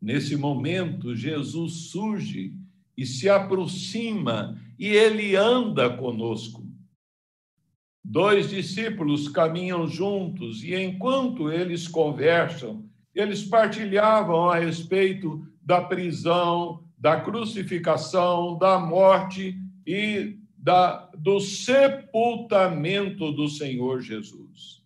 Nesse 0.01 0.37
momento, 0.37 1.17
Jesus 1.17 1.91
surge 1.91 2.55
e 2.97 3.05
se 3.05 3.29
aproxima 3.29 4.57
e 4.79 4.87
ele 4.87 5.35
anda 5.35 5.91
conosco. 5.91 6.66
Dois 8.09 8.49
discípulos 8.49 9.29
caminham 9.29 9.89
juntos 9.89 10.63
e, 10.63 10.77
enquanto 10.77 11.51
eles 11.51 11.89
conversam, 11.89 12.85
eles 13.13 13.43
partilhavam 13.43 14.49
a 14.49 14.61
respeito 14.61 15.45
da 15.61 15.81
prisão, 15.81 16.85
da 16.97 17.21
crucificação, 17.21 18.57
da 18.59 18.79
morte 18.79 19.59
e 19.85 20.39
da, 20.57 21.11
do 21.19 21.41
sepultamento 21.41 23.33
do 23.33 23.49
Senhor 23.49 24.01
Jesus. 24.01 24.85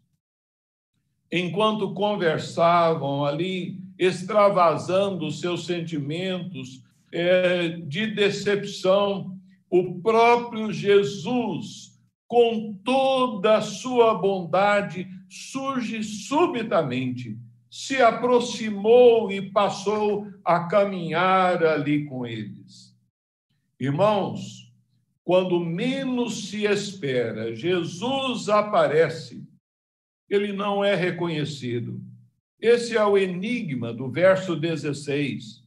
Enquanto 1.31 1.93
conversavam 1.93 3.27
ali, 3.27 3.79
extravasando 3.99 5.31
seus 5.31 5.67
sentimentos 5.67 6.83
é, 7.13 7.69
de 7.69 8.07
decepção, 8.07 9.39
o 9.69 10.01
próprio 10.01 10.73
Jesus, 10.73 11.90
com 12.31 12.73
toda 12.85 13.57
a 13.57 13.61
sua 13.61 14.15
bondade, 14.15 15.09
surge 15.29 16.05
subitamente, 16.05 17.37
se 17.69 18.01
aproximou 18.01 19.33
e 19.33 19.51
passou 19.51 20.29
a 20.45 20.69
caminhar 20.69 21.65
ali 21.65 22.05
com 22.05 22.25
eles. 22.25 22.97
Irmãos, 23.81 24.73
quando 25.25 25.59
menos 25.59 26.49
se 26.49 26.67
espera, 26.67 27.53
Jesus 27.53 28.49
aparece, 28.49 29.45
ele 30.29 30.53
não 30.53 30.85
é 30.85 30.95
reconhecido. 30.95 32.01
Esse 32.61 32.97
é 32.97 33.05
o 33.05 33.19
enigma 33.19 33.93
do 33.93 34.09
verso 34.09 34.55
16. 34.55 35.65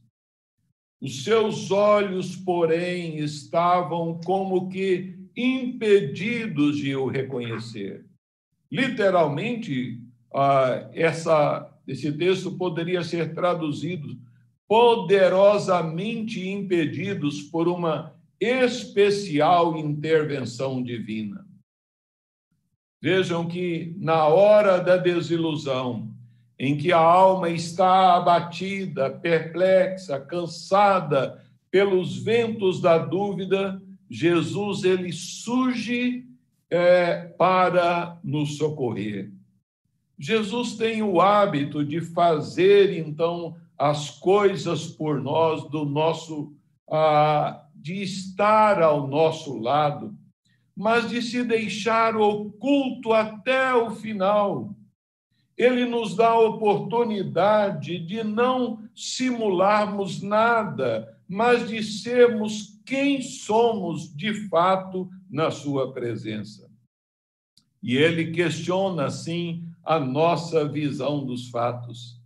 Os 0.98 1.24
seus 1.24 1.70
olhos, 1.70 2.34
porém, 2.36 3.18
estavam 3.18 4.18
como 4.24 4.70
que 4.70 5.23
impedidos 5.36 6.76
de 6.76 6.94
o 6.94 7.06
reconhecer. 7.06 8.04
Literalmente, 8.70 10.00
ah, 10.34 10.88
essa, 10.92 11.70
esse 11.86 12.12
texto 12.12 12.52
poderia 12.52 13.02
ser 13.02 13.34
traduzido 13.34 14.18
poderosamente 14.66 16.48
impedidos 16.48 17.42
por 17.42 17.68
uma 17.68 18.14
especial 18.40 19.76
intervenção 19.76 20.82
divina. 20.82 21.46
Vejam 23.00 23.46
que 23.46 23.94
na 23.98 24.26
hora 24.26 24.78
da 24.78 24.96
desilusão, 24.96 26.10
em 26.58 26.76
que 26.76 26.92
a 26.92 26.98
alma 26.98 27.50
está 27.50 28.16
abatida, 28.16 29.10
perplexa, 29.10 30.18
cansada 30.18 31.42
pelos 31.70 32.16
ventos 32.16 32.80
da 32.80 32.96
dúvida, 32.96 33.82
Jesus 34.14 34.84
ele 34.84 35.12
surge 35.12 36.24
é, 36.70 37.16
para 37.36 38.16
nos 38.22 38.56
socorrer. 38.56 39.32
Jesus 40.16 40.76
tem 40.76 41.02
o 41.02 41.20
hábito 41.20 41.84
de 41.84 42.00
fazer 42.00 42.96
então 42.96 43.56
as 43.76 44.10
coisas 44.10 44.86
por 44.86 45.20
nós, 45.20 45.68
do 45.68 45.84
nosso, 45.84 46.54
ah, 46.88 47.66
de 47.74 48.04
estar 48.04 48.80
ao 48.80 49.08
nosso 49.08 49.58
lado, 49.58 50.16
mas 50.76 51.10
de 51.10 51.20
se 51.20 51.42
deixar 51.42 52.16
oculto 52.16 53.12
até 53.12 53.74
o 53.74 53.90
final. 53.90 54.76
Ele 55.58 55.86
nos 55.86 56.14
dá 56.14 56.28
a 56.28 56.38
oportunidade 56.38 57.98
de 57.98 58.22
não 58.22 58.78
simularmos 58.94 60.22
nada, 60.22 61.18
mas 61.28 61.68
de 61.68 61.82
sermos 61.82 62.73
quem 62.84 63.22
somos 63.22 64.14
de 64.14 64.48
fato 64.48 65.08
na 65.30 65.50
Sua 65.50 65.92
presença. 65.92 66.70
E 67.82 67.96
ele 67.96 68.30
questiona, 68.30 69.06
assim, 69.06 69.66
a 69.84 69.98
nossa 69.98 70.66
visão 70.66 71.24
dos 71.24 71.50
fatos. 71.50 72.20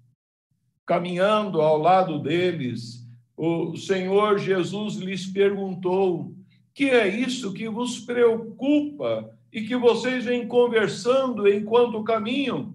Caminhando 0.86 1.60
ao 1.60 1.76
lado 1.76 2.18
deles, 2.18 3.06
o 3.36 3.76
Senhor 3.76 4.38
Jesus 4.38 4.94
lhes 4.96 5.26
perguntou: 5.26 6.34
que 6.78 6.88
é 6.90 7.08
isso 7.08 7.52
que 7.52 7.68
vos 7.68 7.98
preocupa 7.98 9.36
e 9.52 9.62
que 9.62 9.76
vocês 9.76 10.26
vêm 10.26 10.46
conversando 10.46 11.48
enquanto 11.48 12.04
caminham? 12.04 12.72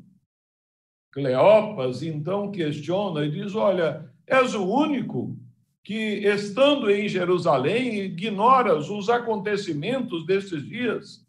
Cleopas 1.09 2.03
então 2.03 2.51
questiona 2.51 3.25
e 3.25 3.31
diz: 3.31 3.55
Olha, 3.55 4.11
és 4.27 4.53
o 4.55 4.65
único 4.65 5.37
que, 5.83 6.25
estando 6.25 6.89
em 6.89 7.09
Jerusalém, 7.09 7.99
ignoras 7.99 8.89
os 8.89 9.09
acontecimentos 9.09 10.25
destes 10.25 10.65
dias? 10.65 11.25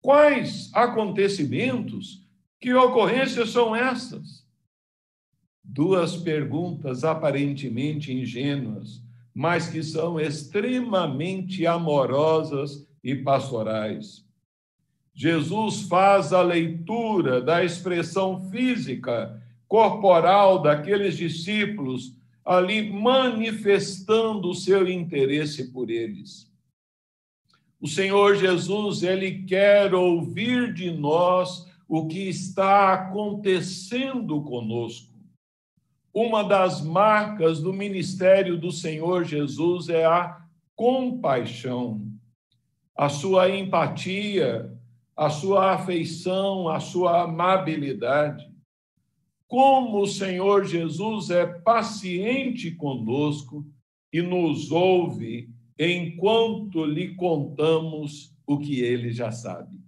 Quais 0.00 0.70
acontecimentos? 0.72 2.26
Que 2.58 2.72
ocorrências 2.72 3.50
são 3.50 3.76
essas? 3.76 4.46
Duas 5.62 6.16
perguntas 6.16 7.04
aparentemente 7.04 8.12
ingênuas, 8.12 9.02
mas 9.34 9.68
que 9.68 9.82
são 9.82 10.18
extremamente 10.18 11.66
amorosas 11.66 12.88
e 13.04 13.14
pastorais. 13.14 14.24
Jesus 15.12 15.82
faz 15.82 16.32
a 16.32 16.40
leitura 16.40 17.42
da 17.42 17.62
expressão 17.62 18.48
física, 18.50 19.42
corporal 19.68 20.62
daqueles 20.62 21.16
discípulos 21.16 22.16
ali 22.46 22.92
manifestando 22.92 24.48
o 24.48 24.54
seu 24.54 24.88
interesse 24.88 25.72
por 25.72 25.90
eles. 25.90 26.48
O 27.80 27.88
Senhor 27.88 28.36
Jesus, 28.36 29.02
ele 29.02 29.42
quer 29.42 29.92
ouvir 29.92 30.72
de 30.72 30.92
nós 30.92 31.66
o 31.88 32.06
que 32.06 32.28
está 32.28 32.92
acontecendo 32.92 34.40
conosco. 34.42 35.12
Uma 36.14 36.44
das 36.44 36.80
marcas 36.80 37.60
do 37.60 37.72
ministério 37.72 38.56
do 38.56 38.70
Senhor 38.70 39.24
Jesus 39.24 39.88
é 39.88 40.04
a 40.04 40.40
compaixão, 40.76 42.06
a 42.96 43.08
sua 43.08 43.50
empatia, 43.50 44.72
a 45.16 45.28
sua 45.28 45.74
afeição, 45.74 46.68
a 46.68 46.78
sua 46.78 47.22
amabilidade 47.22 48.55
como 49.48 50.02
o 50.02 50.06
Senhor 50.06 50.64
Jesus 50.64 51.30
é 51.30 51.46
paciente 51.46 52.70
conosco 52.72 53.66
e 54.12 54.20
nos 54.20 54.70
ouve 54.70 55.48
enquanto 55.78 56.84
lhe 56.84 57.14
contamos 57.14 58.34
o 58.46 58.58
que 58.58 58.80
ele 58.80 59.12
já 59.12 59.30
sabe. 59.30 59.78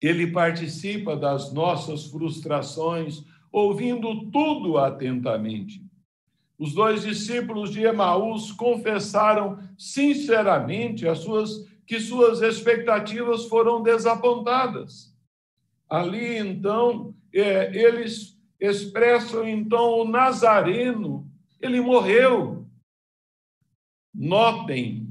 Ele 0.00 0.28
participa 0.28 1.16
das 1.16 1.52
nossas 1.52 2.06
frustrações, 2.06 3.24
ouvindo 3.50 4.30
tudo 4.30 4.78
atentamente. 4.78 5.84
Os 6.58 6.72
dois 6.72 7.02
discípulos 7.02 7.70
de 7.70 7.82
Emaús 7.82 8.52
confessaram 8.52 9.58
sinceramente 9.76 11.06
as 11.06 11.18
suas, 11.18 11.64
que 11.86 12.00
suas 12.00 12.42
expectativas 12.42 13.46
foram 13.46 13.82
desapontadas. 13.82 15.14
Ali, 15.88 16.36
então, 16.36 17.14
é, 17.40 17.74
eles 17.74 18.38
expressam 18.60 19.46
então 19.48 20.00
o 20.00 20.08
Nazareno, 20.08 21.30
ele 21.60 21.80
morreu. 21.80 22.66
Notem 24.14 25.08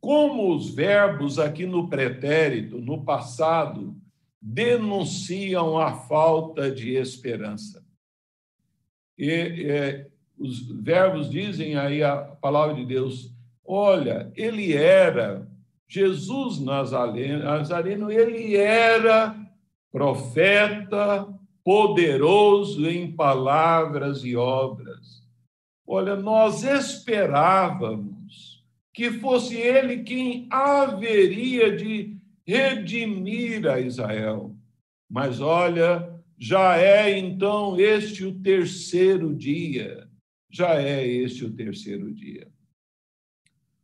como 0.00 0.54
os 0.54 0.74
verbos 0.74 1.38
aqui 1.38 1.66
no 1.66 1.88
pretérito, 1.88 2.80
no 2.80 3.04
passado, 3.04 3.94
denunciam 4.40 5.78
a 5.78 5.92
falta 5.92 6.70
de 6.70 6.94
esperança. 6.94 7.84
E 9.18 9.30
é, 9.70 10.08
os 10.38 10.66
verbos 10.82 11.28
dizem 11.28 11.76
aí 11.76 12.02
a 12.02 12.16
palavra 12.16 12.74
de 12.74 12.86
Deus: 12.86 13.34
olha, 13.62 14.32
ele 14.34 14.72
era, 14.72 15.46
Jesus 15.86 16.58
Nazareno, 16.58 17.44
Nazareno 17.44 18.10
ele 18.10 18.56
era 18.56 19.36
profeta 19.90 21.26
poderoso 21.64 22.88
em 22.88 23.12
palavras 23.12 24.24
e 24.24 24.36
obras. 24.36 25.20
Olha, 25.86 26.16
nós 26.16 26.62
esperávamos 26.62 28.64
que 28.92 29.10
fosse 29.10 29.56
ele 29.56 30.02
quem 30.02 30.46
haveria 30.50 31.76
de 31.76 32.16
redimir 32.46 33.66
a 33.66 33.80
Israel. 33.80 34.54
Mas 35.08 35.40
olha, 35.40 36.08
já 36.38 36.78
é 36.78 37.18
então 37.18 37.78
este 37.78 38.24
o 38.24 38.40
terceiro 38.40 39.34
dia. 39.34 40.08
Já 40.50 40.80
é 40.80 41.06
este 41.06 41.44
o 41.44 41.52
terceiro 41.52 42.12
dia. 42.12 42.48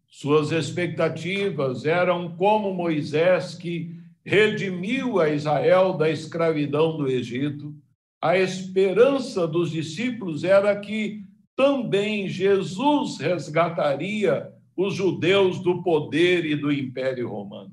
Suas 0.08 0.50
expectativas 0.50 1.84
eram 1.84 2.36
como 2.36 2.72
Moisés, 2.72 3.54
que 3.54 3.95
redimiu 4.26 5.20
a 5.20 5.30
Israel 5.30 5.92
da 5.92 6.10
escravidão 6.10 6.96
do 6.96 7.06
Egito, 7.06 7.72
a 8.20 8.36
esperança 8.36 9.46
dos 9.46 9.70
discípulos 9.70 10.42
era 10.42 10.74
que 10.80 11.22
também 11.54 12.28
Jesus 12.28 13.18
resgataria 13.18 14.52
os 14.76 14.94
judeus 14.94 15.60
do 15.60 15.80
poder 15.80 16.44
e 16.44 16.56
do 16.56 16.72
império 16.72 17.28
romano. 17.28 17.72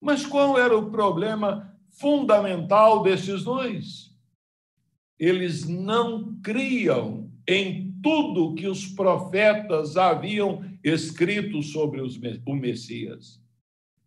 Mas 0.00 0.24
qual 0.24 0.56
era 0.56 0.78
o 0.78 0.92
problema 0.92 1.76
fundamental 1.90 3.02
desses 3.02 3.42
dois? 3.42 4.16
Eles 5.18 5.68
não 5.68 6.40
criam 6.40 7.28
em 7.48 7.92
tudo 8.00 8.54
que 8.54 8.68
os 8.68 8.86
profetas 8.86 9.96
haviam 9.96 10.64
escrito 10.84 11.62
sobre 11.64 12.00
o 12.00 12.54
Messias. 12.54 13.39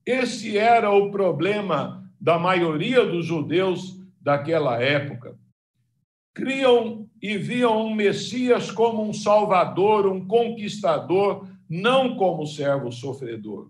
Esse 0.06 0.58
era 0.58 0.92
o 0.92 1.10
problema 1.12 2.04
da 2.20 2.38
maioria 2.38 3.06
dos 3.06 3.26
judeus 3.26 4.00
daquela 4.20 4.82
época. 4.82 5.38
Criam 6.34 7.08
e 7.22 7.38
viam 7.38 7.86
um 7.86 7.94
Messias 7.94 8.72
como 8.72 9.02
um 9.02 9.14
salvador, 9.14 10.08
um 10.08 10.26
conquistador, 10.26 11.48
não 11.70 12.16
como 12.16 12.46
servo 12.46 12.92
sofredor. 12.92 13.70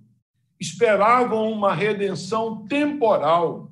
Esperavam 0.60 1.52
uma 1.52 1.74
redenção 1.74 2.66
temporal, 2.68 3.72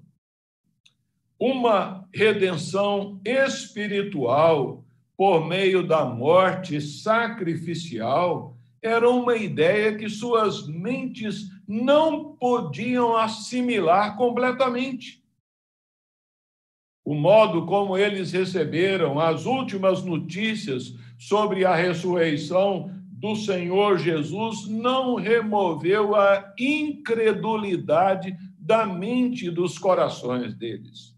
uma 1.40 2.08
redenção 2.14 3.20
espiritual 3.26 4.84
por 5.18 5.48
meio 5.48 5.88
da 5.88 6.06
morte 6.06 6.82
sacrificial. 6.82 8.58
Era 8.82 9.10
uma 9.10 9.36
ideia 9.36 9.96
que 9.96 10.10
suas 10.10 10.68
mentes 10.68 11.50
não 11.72 12.36
podiam 12.36 13.16
assimilar 13.16 14.18
completamente. 14.18 15.24
O 17.06 17.16
modo 17.16 17.66
como 17.66 17.98
eles 17.98 18.34
receberam 18.34 19.18
as 19.18 19.46
últimas 19.46 20.04
notícias 20.04 20.94
sobre 21.18 21.64
a 21.64 21.74
ressurreição 21.74 22.92
do 23.10 23.38
Senhor 23.38 23.98
Jesus 23.98 24.68
não 24.68 25.16
removeu 25.16 26.14
a 26.14 26.54
incredulidade 26.60 28.36
da 28.60 28.86
mente 28.86 29.46
e 29.46 29.52
dos 29.52 29.78
corações 29.78 30.54
deles. 30.54 31.16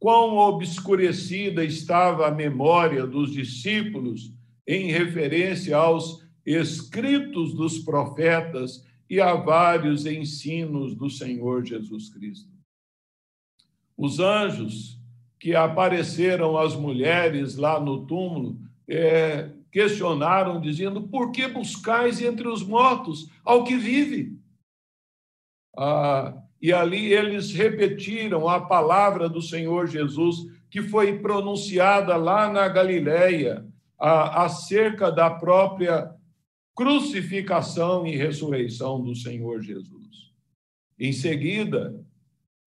Quão 0.00 0.36
obscurecida 0.36 1.62
estava 1.62 2.26
a 2.26 2.34
memória 2.34 3.06
dos 3.06 3.32
discípulos 3.32 4.32
em 4.66 4.90
referência 4.90 5.76
aos 5.76 6.26
escritos 6.44 7.54
dos 7.54 7.78
profetas 7.78 8.87
e 9.08 9.20
a 9.20 9.34
vários 9.34 10.06
ensinos 10.06 10.94
do 10.94 11.08
Senhor 11.08 11.64
Jesus 11.64 12.10
Cristo. 12.10 12.50
Os 13.96 14.20
anjos 14.20 14.98
que 15.38 15.54
apareceram 15.54 16.58
às 16.58 16.74
mulheres 16.74 17.56
lá 17.56 17.80
no 17.80 18.06
túmulo 18.06 18.58
é, 18.88 19.50
questionaram, 19.70 20.60
dizendo: 20.60 21.02
Por 21.02 21.30
que 21.30 21.46
buscais 21.48 22.20
entre 22.20 22.48
os 22.48 22.62
mortos 22.62 23.30
ao 23.44 23.64
que 23.64 23.76
vive? 23.76 24.36
Ah, 25.76 26.36
e 26.60 26.72
ali 26.72 27.12
eles 27.12 27.52
repetiram 27.52 28.48
a 28.48 28.60
palavra 28.60 29.28
do 29.28 29.40
Senhor 29.40 29.86
Jesus, 29.86 30.36
que 30.68 30.82
foi 30.82 31.18
pronunciada 31.18 32.16
lá 32.16 32.50
na 32.50 32.68
Galileia, 32.68 33.64
acerca 33.98 35.10
da 35.10 35.28
própria 35.28 36.12
crucificação 36.78 38.06
e 38.06 38.14
ressurreição 38.14 39.02
do 39.02 39.12
Senhor 39.12 39.60
Jesus. 39.60 40.32
Em 40.96 41.12
seguida, 41.12 42.00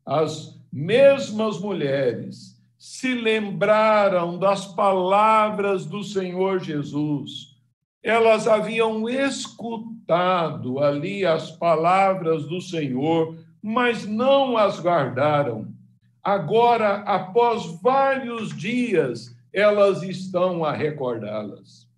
as 0.05 0.61
mesmas 0.69 1.57
mulheres 1.57 2.61
se 2.77 3.15
lembraram 3.15 4.37
das 4.37 4.65
palavras 4.65 5.85
do 5.85 6.03
Senhor 6.03 6.59
Jesus. 6.59 7.55
Elas 8.03 8.49
haviam 8.49 9.07
escutado 9.07 10.79
ali 10.79 11.25
as 11.25 11.49
palavras 11.49 12.43
do 12.43 12.59
Senhor, 12.59 13.37
mas 13.63 14.05
não 14.05 14.57
as 14.57 14.77
guardaram. 14.77 15.73
Agora, 16.21 16.95
após 17.03 17.79
vários 17.81 18.53
dias, 18.57 19.33
elas 19.53 20.03
estão 20.03 20.65
a 20.65 20.73
recordá-las. 20.73 21.89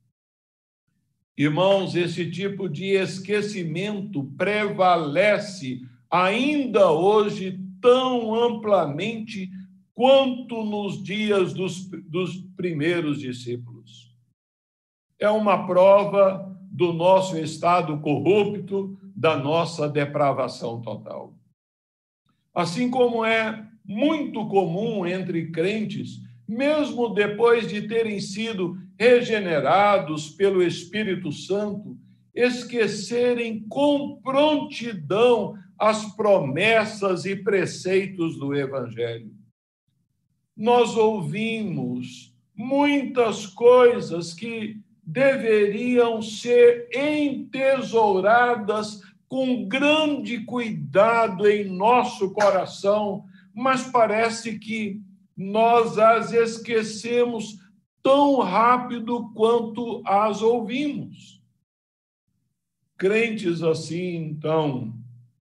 Irmãos, 1.38 1.96
esse 1.96 2.30
tipo 2.30 2.70
de 2.70 2.92
esquecimento 2.92 4.24
prevalece 4.38 5.82
ainda 6.10 6.92
hoje 6.92 7.60
tão 7.82 8.36
amplamente 8.36 9.50
quanto 9.94 10.64
nos 10.64 11.02
dias 11.04 11.54
dos, 11.54 11.86
dos 11.86 12.38
primeiros 12.56 13.20
discípulos. 13.20 14.16
É 15.20 15.30
uma 15.30 15.66
prova 15.66 16.56
do 16.70 16.94
nosso 16.94 17.38
estado 17.38 18.00
corrupto, 18.00 18.98
da 19.16 19.38
nossa 19.38 19.90
depravação 19.90 20.82
total. 20.82 21.34
Assim 22.54 22.90
como 22.90 23.26
é 23.26 23.68
muito 23.84 24.48
comum 24.48 25.06
entre 25.06 25.52
crentes, 25.52 26.22
mesmo 26.48 27.14
depois 27.14 27.68
de 27.68 27.88
terem 27.88 28.20
sido 28.20 28.78
regenerados 28.98 30.30
pelo 30.30 30.64
Espírito 30.64 31.32
Santo, 31.32 31.98
esquecerem 32.34 33.66
com 33.70 34.20
prontidão 34.22 35.56
as 35.78 36.16
promessas 36.16 37.26
e 37.26 37.36
preceitos 37.36 38.38
do 38.38 38.56
Evangelho. 38.56 39.32
Nós 40.56 40.96
ouvimos 40.96 42.34
muitas 42.56 43.48
coisas 43.48 44.34
que 44.34 44.80
deveriam 45.04 46.22
ser 46.22 46.88
entesouradas 46.96 49.02
com 49.28 49.68
grande 49.68 50.42
cuidado 50.42 51.48
em 51.48 51.66
nosso 51.66 52.32
coração, 52.32 53.26
mas 53.54 53.84
parece 53.84 54.60
que 54.60 55.02
nós 55.36 55.98
as 55.98 56.32
esquecemos 56.32 57.58
tão 58.02 58.40
rápido 58.40 59.32
quanto 59.34 60.02
as 60.06 60.42
ouvimos. 60.42 61.42
Crentes 62.98 63.64
assim, 63.64 64.16
então, 64.16 64.94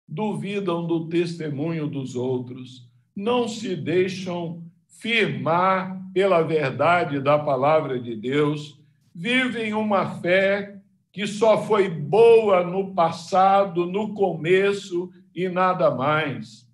duvidam 0.07 0.85
do 0.85 1.07
testemunho 1.07 1.87
dos 1.87 2.15
outros, 2.15 2.89
não 3.15 3.47
se 3.47 3.75
deixam 3.75 4.63
firmar 4.87 6.01
pela 6.13 6.41
verdade 6.41 7.19
da 7.19 7.37
palavra 7.37 7.99
de 7.99 8.15
Deus, 8.15 8.79
vivem 9.13 9.73
uma 9.73 10.19
fé 10.19 10.79
que 11.11 11.27
só 11.27 11.61
foi 11.63 11.89
boa 11.89 12.63
no 12.63 12.93
passado, 12.93 13.85
no 13.85 14.13
começo 14.13 15.09
e 15.33 15.47
nada 15.47 15.89
mais. 15.89 16.65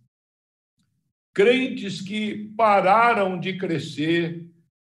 Crentes 1.33 2.01
que 2.01 2.51
pararam 2.57 3.39
de 3.39 3.57
crescer 3.57 4.45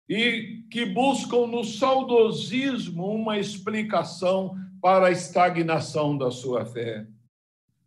e 0.09 0.65
que 0.71 0.85
buscam 0.85 1.47
no 1.47 1.65
saudosismo 1.65 3.07
uma 3.07 3.39
explicação 3.39 4.57
para 4.81 5.07
a 5.07 5.11
estagnação 5.11 6.19
da 6.19 6.31
sua 6.31 6.67
fé. 6.67 7.07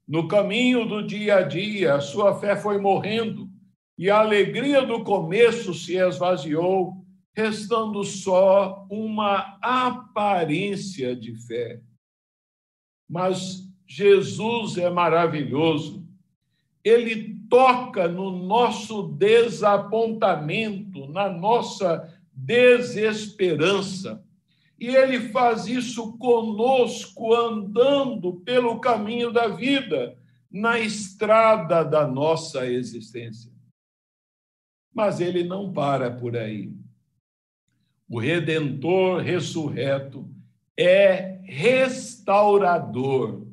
No 0.08 0.28
caminho 0.28 0.86
do 0.86 1.06
dia 1.06 1.38
a 1.38 1.42
dia, 1.42 1.96
a 1.96 2.02
sua 2.02 2.40
fé 2.40 2.56
foi 2.56 2.80
morrendo 2.80 3.50
e 3.98 4.10
a 4.10 4.20
alegria 4.20 4.86
do 4.86 5.04
começo 5.04 5.74
se 5.74 5.98
esvaziou, 5.98 7.06
restando 7.36 8.04
só 8.04 8.88
uma 8.90 9.58
aparência 9.62 11.16
de 11.16 11.36
fé. 11.46 11.82
Mas 13.10 13.68
Jesus 13.86 14.78
é 14.78 14.90
maravilhoso. 14.90 16.08
Ele 16.84 17.37
toca 17.50 18.08
no 18.08 18.32
nosso 18.32 19.04
desapontamento, 19.04 21.08
na 21.08 21.30
nossa 21.30 22.14
desesperança. 22.34 24.24
E 24.80 24.96
ele 24.96 25.30
faz 25.30 25.66
isso 25.66 26.16
conosco, 26.18 27.34
andando 27.34 28.34
pelo 28.42 28.80
caminho 28.80 29.32
da 29.32 29.48
vida, 29.48 30.16
na 30.52 30.80
estrada 30.80 31.84
da 31.84 32.06
nossa 32.08 32.68
existência. 32.68 33.52
Mas 34.94 35.20
ele 35.20 35.44
não 35.44 35.74
para 35.74 36.12
por 36.12 36.38
aí. 36.38 36.72
O 38.10 38.20
redentor 38.20 39.22
ressurreto 39.22 40.30
é 40.78 41.42
restaurador, 41.44 43.47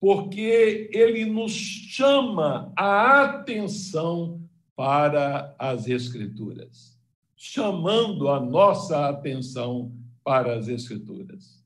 porque 0.00 0.90
ele 0.92 1.24
nos 1.24 1.52
chama 1.52 2.72
a 2.76 3.22
atenção 3.22 4.40
para 4.74 5.54
as 5.58 5.88
Escrituras, 5.88 6.98
chamando 7.34 8.28
a 8.28 8.38
nossa 8.38 9.08
atenção 9.08 9.92
para 10.22 10.56
as 10.56 10.68
Escrituras. 10.68 11.64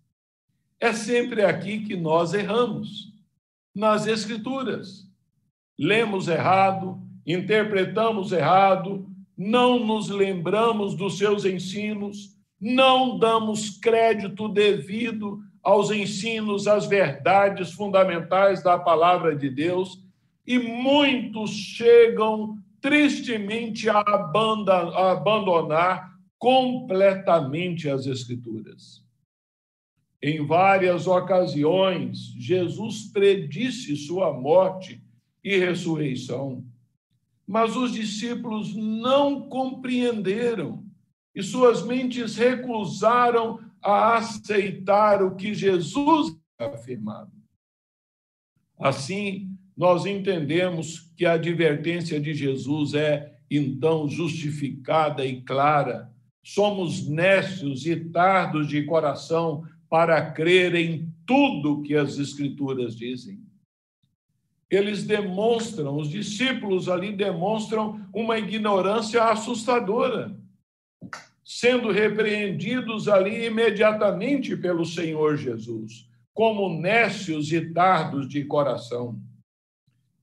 É 0.79 0.93
sempre 0.93 1.43
aqui 1.43 1.81
que 1.81 1.97
nós 1.97 2.33
erramos, 2.33 3.13
nas 3.75 4.07
Escrituras. 4.07 5.09
Lemos 5.79 6.29
errado, 6.29 7.03
interpretamos 7.27 8.33
errado, 8.33 9.07
não 9.37 9.85
nos 9.85 10.09
lembramos 10.09 10.95
dos 10.95 11.19
seus 11.19 11.45
ensinos, 11.45 12.37
não 12.61 13.19
damos 13.19 13.79
crédito 13.79 14.49
devido 14.49 15.43
aos 15.63 15.91
ensinos, 15.91 16.67
às 16.67 16.87
verdades 16.87 17.73
fundamentais 17.73 18.63
da 18.63 18.79
palavra 18.79 19.37
de 19.37 19.51
Deus, 19.51 20.03
e 20.47 20.59
muitos 20.59 21.51
chegam 21.51 22.59
tristemente 22.81 23.89
a 23.91 24.01
abandonar 25.11 26.11
completamente 26.39 27.89
as 27.89 28.07
Escrituras. 28.07 29.05
Em 30.23 30.47
várias 30.47 31.07
ocasiões, 31.07 32.35
Jesus 32.39 33.11
predisse 33.13 33.97
sua 33.97 34.33
morte 34.33 35.03
e 35.43 35.57
ressurreição, 35.59 36.65
mas 37.47 37.75
os 37.77 37.93
discípulos 37.93 38.75
não 38.75 39.49
compreenderam 39.49 40.85
e 41.35 41.43
suas 41.43 41.83
mentes 41.83 42.37
recusaram 42.37 43.61
a 43.83 44.17
aceitar 44.17 45.23
o 45.23 45.35
que 45.37 45.55
Jesus 45.55 46.37
afirmado. 46.59 47.33
Assim, 48.79 49.51
nós 49.77 50.07
entendemos 50.07 51.11
que 51.17 51.25
a 51.25 51.33
advertência 51.33 52.21
de 52.21 52.35
Jesus 52.35 52.95
é 52.95 53.39
então 53.51 54.09
justificada 54.09 55.25
e 55.25 55.43
clara. 55.43 56.11
Somos 56.43 57.09
nécios 57.09 57.87
e 57.87 57.97
tardos 57.97 58.69
de 58.69 58.83
coração 58.85 59.65
para 59.89 60.31
crer 60.31 60.75
em 60.75 61.13
tudo 61.27 61.83
que 61.83 61.95
as 61.95 62.19
Escrituras 62.19 62.97
dizem. 62.97 63.41
Eles 64.71 65.05
demonstram, 65.05 65.97
os 65.97 66.09
discípulos 66.09 66.89
ali 66.89 67.13
demonstram 67.13 68.01
uma 68.15 68.39
ignorância 68.39 69.25
assustadora, 69.25 70.39
sendo 71.53 71.91
repreendidos 71.91 73.09
ali 73.09 73.47
imediatamente 73.47 74.57
pelo 74.57 74.87
Senhor 74.87 75.37
Jesus, 75.37 76.09
como 76.33 76.81
nécios 76.81 77.53
e 77.53 77.73
tardos 77.73 78.29
de 78.29 78.45
coração. 78.45 79.21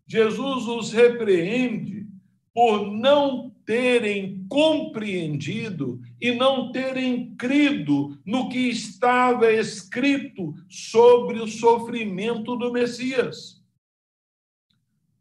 Jesus 0.07 0.65
os 0.67 0.93
repreende 0.93 2.07
por 2.53 2.89
não 2.89 3.49
terem 3.65 4.45
compreendido 4.47 5.99
e 6.21 6.31
não 6.31 6.71
terem 6.71 7.35
crido 7.35 8.17
no 8.25 8.47
que 8.47 8.69
estava 8.69 9.51
escrito 9.51 10.53
sobre 10.69 11.41
o 11.41 11.47
sofrimento 11.47 12.55
do 12.55 12.71
Messias. 12.71 13.61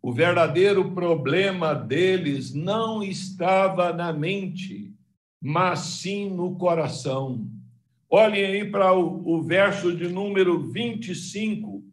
O 0.01 0.13
verdadeiro 0.13 0.93
problema 0.95 1.75
deles 1.75 2.55
não 2.55 3.03
estava 3.03 3.93
na 3.93 4.13
mente, 4.13 4.95
mas 5.47 5.79
sim 5.81 6.31
no 6.31 6.57
coração. 6.57 7.47
Olhem 8.11 8.45
aí 8.45 8.71
para 8.71 8.93
o, 8.93 9.37
o 9.37 9.43
verso 9.43 9.95
de 9.95 10.09
número 10.09 10.59
25, 10.59 11.85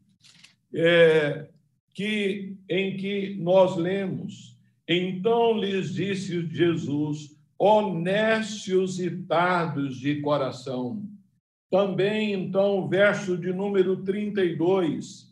é, 0.73 1.47
que, 1.93 2.55
em 2.69 2.97
que 2.97 3.35
nós 3.39 3.75
lemos 3.75 4.53
então 4.87 5.57
lhes 5.57 5.93
disse 5.93 6.45
Jesus: 6.47 7.37
honestos 7.57 8.99
e 8.99 9.09
tardos 9.09 9.97
de 9.97 10.21
coração. 10.21 11.03
Também, 11.69 12.33
então, 12.33 12.79
o 12.79 12.87
verso 12.87 13.37
de 13.37 13.51
número 13.51 14.03
32. 14.03 15.31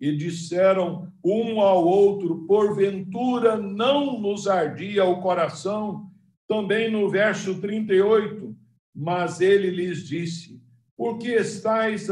E 0.00 0.16
disseram 0.16 1.12
um 1.24 1.60
ao 1.60 1.84
outro: 1.84 2.46
porventura 2.46 3.56
não 3.56 4.20
nos 4.20 4.46
ardia 4.46 5.04
o 5.04 5.20
coração? 5.20 6.07
Também 6.48 6.90
no 6.90 7.08
verso 7.08 7.60
38. 7.60 8.56
Mas 8.94 9.40
ele 9.40 9.70
lhes 9.70 10.08
disse: 10.08 10.60
Por 10.96 11.18
que 11.18 11.28
estáis 11.28 12.08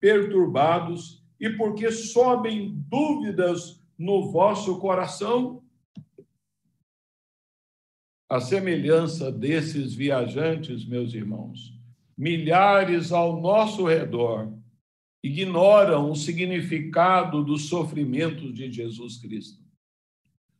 perturbados 0.00 1.22
e 1.38 1.50
por 1.50 1.74
que 1.74 1.90
sobem 1.90 2.72
dúvidas 2.88 3.82
no 3.98 4.30
vosso 4.30 4.78
coração? 4.78 5.62
A 8.30 8.40
semelhança 8.40 9.30
desses 9.30 9.94
viajantes, 9.94 10.86
meus 10.86 11.12
irmãos, 11.12 11.78
milhares 12.16 13.12
ao 13.12 13.40
nosso 13.40 13.84
redor 13.84 14.50
ignoram 15.22 16.10
o 16.10 16.14
significado 16.14 17.42
dos 17.42 17.68
sofrimentos 17.68 18.52
de 18.52 18.70
Jesus 18.70 19.16
Cristo. 19.16 19.62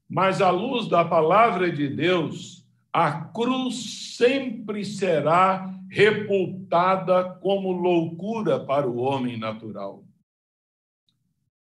Mas, 0.09 0.40
à 0.40 0.50
luz 0.50 0.88
da 0.88 1.05
palavra 1.05 1.70
de 1.70 1.88
Deus, 1.88 2.63
a 2.95 3.11
cruz 3.13 4.15
sempre 4.17 4.85
será 4.85 5.75
reputada 5.91 7.35
como 7.41 7.73
loucura 7.73 8.61
para 8.61 8.89
o 8.89 8.99
homem 8.99 9.37
natural. 9.37 10.05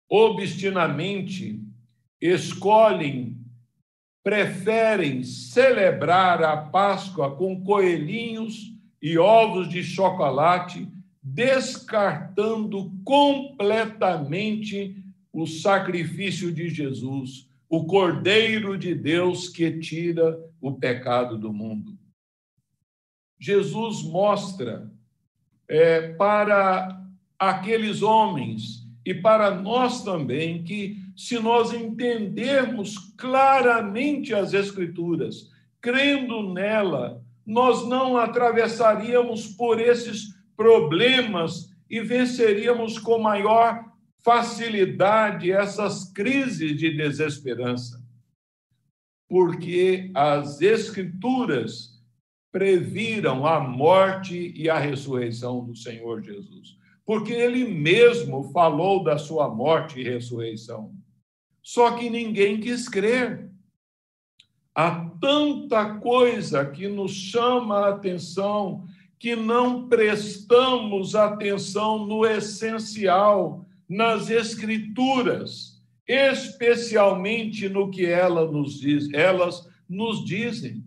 Obstinamente 0.09 1.63
escolhem 2.19 3.41
preferem 4.21 5.23
celebrar 5.23 6.43
a 6.43 6.57
Páscoa 6.57 7.33
com 7.37 7.63
coelhinhos 7.63 8.73
e 9.01 9.17
ovos 9.17 9.69
de 9.69 9.81
chocolate, 9.81 10.89
descartando 11.21 12.91
completamente 13.05 15.01
o 15.31 15.47
sacrifício 15.47 16.51
de 16.53 16.67
Jesus, 16.69 17.49
o 17.69 17.85
Cordeiro 17.85 18.77
de 18.77 18.93
Deus 18.93 19.47
que 19.49 19.79
tira 19.79 20.37
o 20.63 20.71
pecado 20.71 21.37
do 21.37 21.51
mundo. 21.51 21.99
Jesus 23.37 24.01
mostra 24.01 24.89
é, 25.67 26.13
para 26.13 27.03
aqueles 27.37 28.01
homens 28.01 28.87
e 29.05 29.13
para 29.13 29.53
nós 29.53 30.05
também 30.05 30.63
que 30.63 30.95
se 31.17 31.37
nós 31.37 31.73
entendermos 31.73 32.97
claramente 33.17 34.33
as 34.33 34.53
Escrituras, 34.53 35.51
crendo 35.81 36.53
nela, 36.53 37.21
nós 37.45 37.85
não 37.85 38.15
atravessaríamos 38.15 39.47
por 39.47 39.81
esses 39.81 40.33
problemas 40.55 41.75
e 41.89 41.99
venceríamos 41.99 42.97
com 42.97 43.19
maior 43.19 43.83
facilidade 44.23 45.51
essas 45.51 46.09
crises 46.13 46.77
de 46.77 46.95
desesperança. 46.95 48.02
Porque 49.33 50.11
as 50.13 50.61
Escrituras 50.61 51.99
previram 52.51 53.47
a 53.47 53.59
morte 53.59 54.53
e 54.55 54.69
a 54.69 54.77
ressurreição 54.77 55.65
do 55.65 55.75
Senhor 55.75 56.21
Jesus. 56.21 56.77
Porque 57.03 57.33
ele 57.33 57.65
mesmo 57.65 58.51
falou 58.51 59.03
da 59.03 59.17
sua 59.17 59.49
morte 59.49 59.99
e 59.99 60.03
ressurreição. 60.03 60.93
Só 61.63 61.97
que 61.97 62.11
ninguém 62.11 62.59
quis 62.59 62.87
crer. 62.87 63.49
Há 64.75 65.09
tanta 65.19 65.95
coisa 65.95 66.63
que 66.69 66.87
nos 66.87 67.11
chama 67.11 67.79
a 67.79 67.89
atenção 67.89 68.85
que 69.17 69.35
não 69.35 69.89
prestamos 69.89 71.15
atenção 71.15 72.05
no 72.05 72.23
essencial, 72.23 73.65
nas 73.89 74.29
escrituras, 74.29 75.82
especialmente 76.07 77.69
no 77.69 77.89
que 77.89 78.05
ela 78.05 78.49
nos 78.49 78.79
diz, 78.79 79.11
elas 79.13 79.67
nos 79.87 80.25
dizem. 80.25 80.83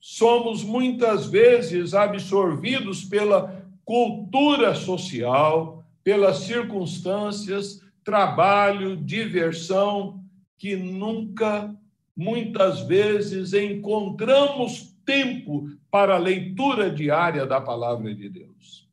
Somos 0.00 0.62
muitas 0.62 1.26
vezes 1.26 1.92
absorvidos 1.92 3.04
pela 3.04 3.66
cultura 3.84 4.74
social, 4.74 5.84
pelas 6.04 6.38
circunstâncias, 6.38 7.82
trabalho, 8.04 8.96
diversão, 8.96 10.24
que 10.56 10.76
nunca, 10.76 11.74
muitas 12.16 12.82
vezes, 12.82 13.52
encontramos 13.52 14.96
tempo 15.04 15.70
para 15.90 16.16
a 16.16 16.18
leitura 16.18 16.90
diária 16.90 17.46
da 17.46 17.60
palavra 17.60 18.14
de 18.14 18.28
Deus. 18.28 18.88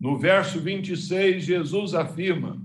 No 0.00 0.18
verso 0.18 0.60
26, 0.60 1.44
Jesus 1.44 1.94
afirma: 1.94 2.60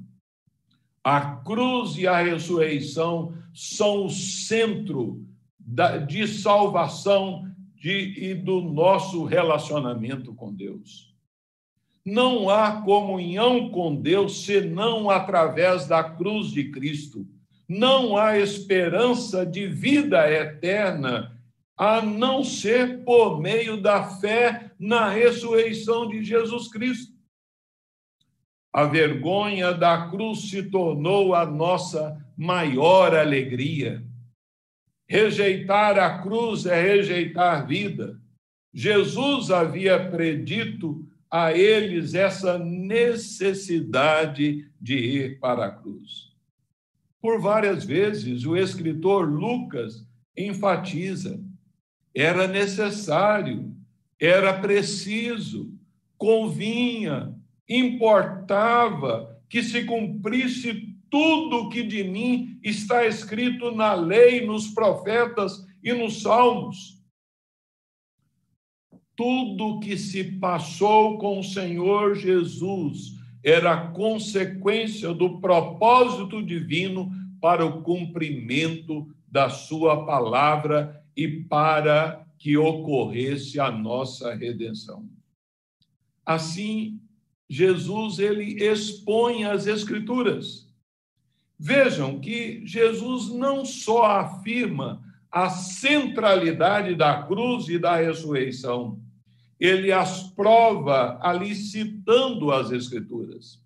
a 1.09 1.21
cruz 1.21 1.97
e 1.97 2.05
a 2.05 2.21
ressurreição 2.21 3.33
são 3.53 4.07
o 4.07 4.09
centro 4.09 5.25
de 6.05 6.27
salvação 6.27 7.49
de, 7.77 8.13
e 8.17 8.35
do 8.35 8.59
nosso 8.59 9.23
relacionamento 9.23 10.35
com 10.35 10.53
Deus. 10.53 11.15
Não 12.05 12.49
há 12.49 12.81
comunhão 12.81 13.69
com 13.69 13.95
Deus 13.95 14.43
senão 14.43 15.09
através 15.09 15.87
da 15.87 16.03
cruz 16.03 16.47
de 16.51 16.71
Cristo. 16.71 17.25
Não 17.69 18.17
há 18.17 18.37
esperança 18.37 19.45
de 19.45 19.65
vida 19.65 20.29
eterna 20.29 21.39
a 21.77 22.01
não 22.01 22.43
ser 22.43 23.05
por 23.05 23.39
meio 23.39 23.81
da 23.81 24.03
fé 24.03 24.71
na 24.77 25.07
ressurreição 25.09 26.09
de 26.09 26.21
Jesus 26.21 26.67
Cristo. 26.67 27.16
A 28.77 28.85
vergonha 28.85 29.73
da 29.73 30.07
cruz 30.07 30.51
se 30.51 30.61
tornou 30.61 31.33
a 31.33 31.47
nossa 31.47 32.23
maior 32.37 33.15
alegria. 33.15 34.05
Rejeitar 35.09 35.97
a 35.97 36.19
cruz 36.19 36.67
é 36.67 36.79
rejeitar 36.79 37.65
vida. 37.65 38.21
Jesus 38.71 39.49
havia 39.49 40.11
predito 40.11 41.03
a 41.27 41.51
eles 41.51 42.13
essa 42.13 42.59
necessidade 42.59 44.69
de 44.79 44.95
ir 44.95 45.39
para 45.39 45.65
a 45.65 45.71
cruz. 45.71 46.31
Por 47.19 47.41
várias 47.41 47.83
vezes, 47.83 48.45
o 48.45 48.55
escritor 48.55 49.27
Lucas 49.27 50.05
enfatiza: 50.37 51.43
era 52.13 52.47
necessário, 52.47 53.75
era 54.19 54.53
preciso, 54.53 55.73
convinha, 56.15 57.35
importava 57.67 59.37
que 59.49 59.63
se 59.63 59.83
cumprisse 59.85 60.95
tudo 61.09 61.69
que 61.69 61.83
de 61.83 62.03
mim 62.03 62.59
está 62.63 63.05
escrito 63.05 63.71
na 63.71 63.93
lei, 63.93 64.45
nos 64.45 64.67
profetas 64.67 65.65
e 65.83 65.93
nos 65.93 66.21
salmos. 66.21 67.01
Tudo 69.15 69.79
que 69.79 69.97
se 69.97 70.23
passou 70.23 71.17
com 71.17 71.39
o 71.39 71.43
Senhor 71.43 72.15
Jesus 72.15 73.15
era 73.43 73.87
consequência 73.91 75.13
do 75.13 75.39
propósito 75.39 76.43
divino 76.43 77.09
para 77.39 77.65
o 77.65 77.81
cumprimento 77.81 79.07
da 79.27 79.49
sua 79.49 80.05
palavra 80.05 81.03
e 81.15 81.27
para 81.27 82.25
que 82.37 82.57
ocorresse 82.57 83.59
a 83.59 83.71
nossa 83.71 84.35
redenção. 84.35 85.09
Assim, 86.25 86.99
Jesus 87.49 88.19
ele 88.19 88.63
expõe 88.63 89.45
as 89.45 89.67
escrituras. 89.67 90.67
Vejam 91.57 92.19
que 92.19 92.65
Jesus 92.65 93.29
não 93.29 93.65
só 93.65 94.05
afirma 94.05 95.01
a 95.31 95.49
centralidade 95.49 96.95
da 96.95 97.23
cruz 97.23 97.67
e 97.67 97.79
da 97.79 97.95
ressurreição, 97.95 98.99
ele 99.59 99.91
as 99.91 100.23
prova 100.23 101.17
ali 101.21 101.55
citando 101.55 102.51
as 102.51 102.71
Escrituras. 102.71 103.59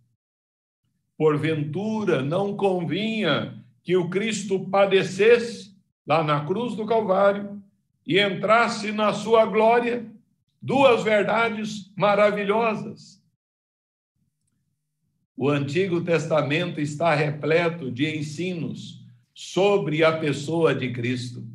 Porventura, 1.18 2.22
não 2.22 2.56
convinha 2.56 3.64
que 3.84 3.96
o 3.96 4.10
Cristo 4.10 4.60
padecesse 4.70 5.76
lá 6.08 6.24
na 6.24 6.46
cruz 6.46 6.76
do 6.76 6.86
Calvário 6.86 7.62
e 8.08 8.20
entrasse 8.20 8.92
na 8.92 9.14
sua 9.14 9.46
glória. 9.46 10.10
Duas 10.62 11.04
verdades 11.04 11.92
maravilhosas. 11.96 13.21
O 15.36 15.50
Antigo 15.50 16.02
Testamento 16.04 16.80
está 16.80 17.16
repleto 17.16 17.92
de 17.92 18.18
ensinos 18.18 19.06
sobre 19.34 20.04
a 20.04 20.18
pessoa 20.18 20.76
de 20.76 20.92
Cristo. 20.92 21.46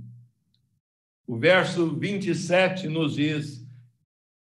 O 1.26 1.36
verso 1.36 1.94
27 1.96 2.88
nos 2.88 3.14
diz: 3.14 3.66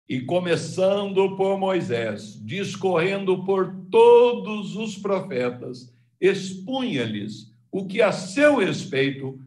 e 0.09 0.21
começando 0.21 1.37
por 1.37 1.59
Moisés, 1.59 2.41
discorrendo 2.45 3.45
por 3.45 3.75
todos 3.91 4.77
os 4.77 4.97
profetas, 4.97 5.93
expunha-lhes 6.21 7.53
o 7.73 7.87
que 7.87 8.01
a 8.01 8.13
seu 8.13 8.59
respeito 8.59 9.41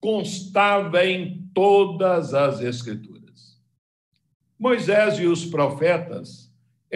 constava 0.00 1.04
em 1.04 1.48
todas 1.52 2.32
as 2.32 2.60
Escrituras. 2.60 3.60
Moisés 4.58 5.18
e 5.18 5.26
os 5.26 5.44
profetas 5.44 6.45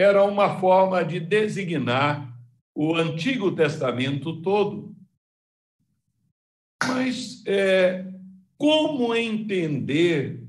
eram 0.01 0.29
uma 0.29 0.59
forma 0.59 1.05
de 1.05 1.19
designar 1.19 2.35
o 2.73 2.95
Antigo 2.95 3.51
Testamento 3.51 4.41
todo. 4.41 4.95
Mas 6.83 7.43
é, 7.45 8.05
como 8.57 9.13
entender 9.15 10.43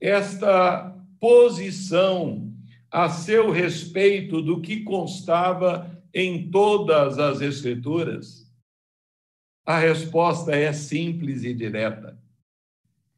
esta 0.00 0.96
posição 1.18 2.52
a 2.90 3.08
seu 3.08 3.50
respeito 3.50 4.42
do 4.42 4.60
que 4.60 4.82
constava 4.82 5.90
em 6.12 6.50
todas 6.50 7.18
as 7.18 7.40
Escrituras? 7.40 8.50
A 9.64 9.78
resposta 9.78 10.54
é 10.54 10.72
simples 10.72 11.44
e 11.44 11.54
direta. 11.54 12.18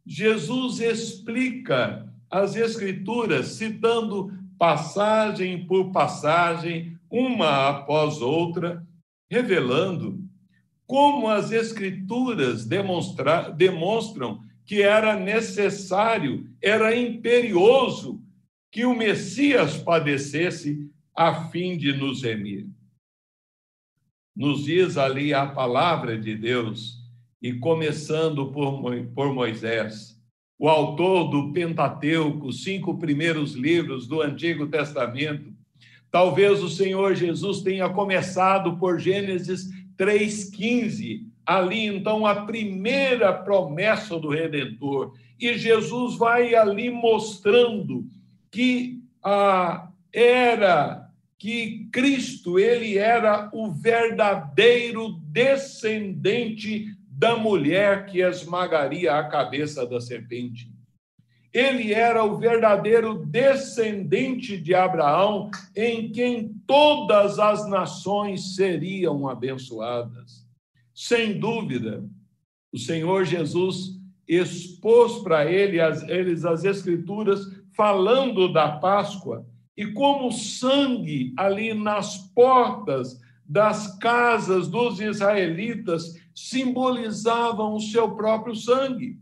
Jesus 0.05 0.81
explica 0.81 2.12
as 2.31 2.57
Escrituras 2.57 3.47
citando 3.49 4.41
passagem 4.62 5.66
por 5.66 5.90
passagem, 5.90 6.96
uma 7.11 7.68
após 7.68 8.22
outra, 8.22 8.87
revelando 9.29 10.22
como 10.87 11.27
as 11.27 11.51
Escrituras 11.51 12.64
demonstra, 12.64 13.51
demonstram 13.51 14.40
que 14.64 14.81
era 14.81 15.18
necessário, 15.18 16.48
era 16.62 16.96
imperioso 16.96 18.22
que 18.70 18.85
o 18.85 18.96
Messias 18.96 19.79
padecesse 19.79 20.88
a 21.12 21.51
fim 21.51 21.77
de 21.77 21.92
nos 21.92 22.22
remir. 22.22 22.68
Nos 24.33 24.66
diz 24.66 24.96
ali 24.96 25.35
a 25.35 25.44
palavra 25.44 26.16
de 26.16 26.37
Deus, 26.37 27.03
e 27.42 27.53
começando 27.55 28.53
por 28.53 29.35
Moisés, 29.35 30.21
o 30.62 30.68
autor 30.68 31.29
do 31.29 31.53
Pentateuco, 31.53 32.53
cinco 32.53 32.96
primeiros 32.96 33.55
livros 33.55 34.07
do 34.07 34.22
Antigo 34.22 34.68
Testamento. 34.68 35.53
Talvez 36.09 36.62
o 36.62 36.68
Senhor 36.68 37.16
Jesus 37.16 37.62
tenha 37.62 37.88
começado 37.88 38.77
por 38.77 39.01
Gênesis 39.01 39.68
3,15, 39.98 41.27
ali 41.44 41.87
então 41.87 42.25
a 42.25 42.46
primeira 42.46 43.33
promessa 43.33 44.16
do 44.20 44.29
Redentor. 44.29 45.14
E 45.37 45.59
Jesus 45.59 46.14
vai 46.14 46.55
ali 46.55 46.90
mostrando 46.90 48.07
que 48.48 49.01
a 49.20 49.88
era 50.12 51.11
que 51.37 51.88
Cristo 51.90 52.57
ele 52.57 52.98
era 52.98 53.51
o 53.53 53.72
verdadeiro 53.72 55.18
descendente 55.25 56.87
da 57.22 57.37
mulher 57.37 58.06
que 58.06 58.20
esmagaria 58.20 59.14
a 59.14 59.22
cabeça 59.22 59.87
da 59.87 60.00
serpente. 60.00 60.68
Ele 61.54 61.94
era 61.94 62.24
o 62.24 62.37
verdadeiro 62.37 63.24
descendente 63.24 64.58
de 64.58 64.74
Abraão, 64.74 65.48
em 65.76 66.11
quem 66.11 66.52
todas 66.66 67.38
as 67.38 67.64
nações 67.68 68.56
seriam 68.56 69.28
abençoadas. 69.28 70.44
Sem 70.92 71.38
dúvida, 71.38 72.04
o 72.72 72.78
Senhor 72.78 73.24
Jesus 73.24 74.00
expôs 74.26 75.22
para 75.22 75.48
ele 75.48 75.80
as, 75.80 76.02
eles 76.08 76.44
as 76.44 76.64
Escrituras 76.64 77.46
falando 77.76 78.52
da 78.52 78.78
Páscoa 78.78 79.46
e 79.76 79.87
como 79.92 80.26
o 80.26 80.32
sangue 80.32 81.32
ali 81.37 81.72
nas 81.72 82.16
portas 82.35 83.20
das 83.46 83.96
casas 83.98 84.66
dos 84.66 85.00
israelitas 85.00 86.20
simbolizavam 86.35 87.75
o 87.75 87.81
seu 87.81 88.14
próprio 88.14 88.55
sangue. 88.55 89.18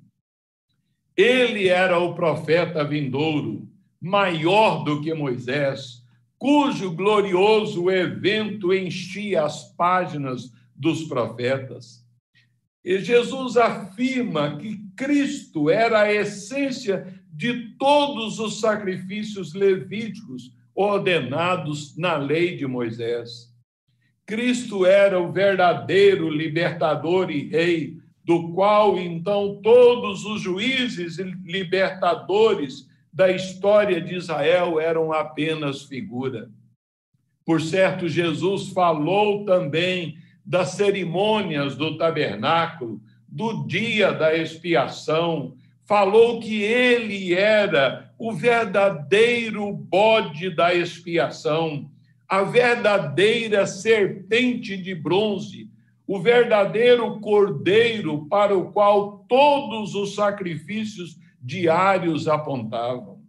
Ele 1.17 1.69
era 1.69 1.99
o 1.99 2.15
profeta 2.15 2.85
vindouro, 2.85 3.69
maior 4.01 4.85
do 4.85 5.01
que 5.01 5.13
Moisés, 5.13 6.03
cujo 6.39 6.91
glorioso 6.93 7.91
evento 7.91 8.73
enchia 8.73 9.45
as 9.45 9.75
páginas 9.75 10.51
dos 10.75 11.05
profetas. 11.05 12.03
E 12.83 12.99
Jesus 12.99 13.59
afirma 13.59 14.57
que 14.57 14.79
Cristo 14.97 15.69
era 15.69 16.03
a 16.03 16.13
essência 16.13 17.23
de 17.31 17.77
todos 17.77 18.39
os 18.39 18.61
sacrifícios 18.61 19.53
levíticos 19.53 20.51
ordenados 20.75 21.97
na 21.97 22.17
lei 22.17 22.57
de 22.57 22.67
Moisés. 22.67 23.50
Cristo 24.31 24.87
era 24.87 25.21
o 25.21 25.33
verdadeiro 25.33 26.31
libertador 26.31 27.33
e 27.33 27.49
rei, 27.49 27.97
do 28.25 28.53
qual 28.53 28.97
então 28.97 29.61
todos 29.61 30.25
os 30.25 30.41
juízes 30.41 31.19
e 31.19 31.25
libertadores 31.25 32.89
da 33.13 33.29
história 33.29 34.01
de 34.01 34.15
Israel 34.15 34.79
eram 34.79 35.13
apenas 35.13 35.83
figura. 35.83 36.49
Por 37.45 37.61
certo, 37.61 38.09
Jesus 38.09 38.69
falou 38.69 39.45
também 39.45 40.17
das 40.47 40.71
cerimônias 40.75 41.75
do 41.75 41.99
tabernáculo, 41.99 43.01
do 43.27 43.67
dia 43.67 44.13
da 44.13 44.33
expiação, 44.33 45.57
falou 45.85 46.39
que 46.39 46.63
ele 46.63 47.35
era 47.35 48.13
o 48.17 48.33
verdadeiro 48.33 49.73
bode 49.73 50.51
da 50.51 50.73
expiação, 50.73 51.91
a 52.31 52.45
verdadeira 52.45 53.67
serpente 53.67 54.77
de 54.77 54.95
bronze, 54.95 55.69
o 56.07 56.21
verdadeiro 56.21 57.19
cordeiro 57.19 58.29
para 58.29 58.57
o 58.57 58.71
qual 58.71 59.25
todos 59.29 59.97
os 59.97 60.15
sacrifícios 60.15 61.19
diários 61.43 62.29
apontavam. 62.29 63.21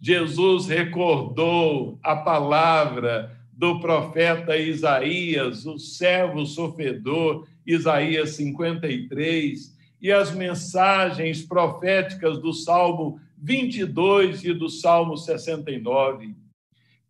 Jesus 0.00 0.66
recordou 0.66 2.00
a 2.02 2.16
palavra 2.16 3.38
do 3.52 3.78
profeta 3.78 4.56
Isaías, 4.56 5.64
o 5.64 5.78
servo 5.78 6.44
sofredor, 6.44 7.46
Isaías 7.64 8.30
53, 8.30 9.76
e 10.02 10.10
as 10.10 10.32
mensagens 10.32 11.40
proféticas 11.40 12.38
do 12.40 12.52
Salmo 12.52 13.20
22 13.38 14.44
e 14.44 14.52
do 14.52 14.68
Salmo 14.68 15.16
69. 15.16 16.45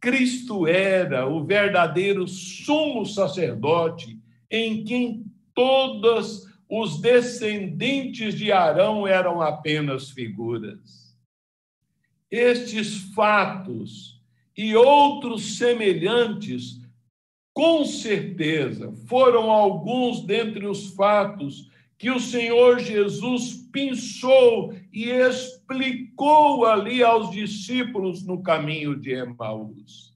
Cristo 0.06 0.68
era 0.68 1.26
o 1.26 1.44
verdadeiro 1.44 2.28
sumo 2.28 3.04
sacerdote 3.04 4.16
em 4.48 4.84
quem 4.84 5.24
todos 5.52 6.46
os 6.70 7.00
descendentes 7.00 8.36
de 8.36 8.52
Arão 8.52 9.04
eram 9.04 9.42
apenas 9.42 10.10
figuras. 10.10 11.12
Estes 12.30 12.98
fatos 13.16 14.22
e 14.56 14.76
outros 14.76 15.58
semelhantes, 15.58 16.78
com 17.52 17.84
certeza, 17.84 18.92
foram 19.08 19.50
alguns 19.50 20.24
dentre 20.24 20.66
os 20.68 20.94
fatos 20.94 21.68
que 21.98 22.10
o 22.10 22.20
Senhor 22.20 22.78
Jesus 22.78 23.54
pensou 23.72 24.74
e 24.92 25.10
explicou 25.10 26.66
ali 26.66 27.02
aos 27.02 27.30
discípulos 27.30 28.22
no 28.22 28.42
caminho 28.42 28.94
de 28.98 29.12
Emaús. 29.12 30.14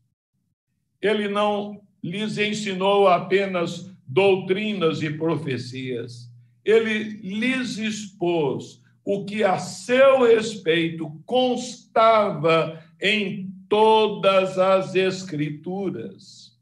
Ele 1.00 1.28
não 1.28 1.80
lhes 2.02 2.36
ensinou 2.36 3.08
apenas 3.08 3.90
doutrinas 4.06 5.02
e 5.02 5.10
profecias, 5.10 6.30
ele 6.64 7.04
lhes 7.22 7.78
expôs 7.78 8.82
o 9.04 9.24
que 9.24 9.42
a 9.42 9.58
seu 9.58 10.22
respeito 10.22 11.10
constava 11.24 12.82
em 13.00 13.50
todas 13.68 14.58
as 14.58 14.94
Escrituras. 14.94 16.58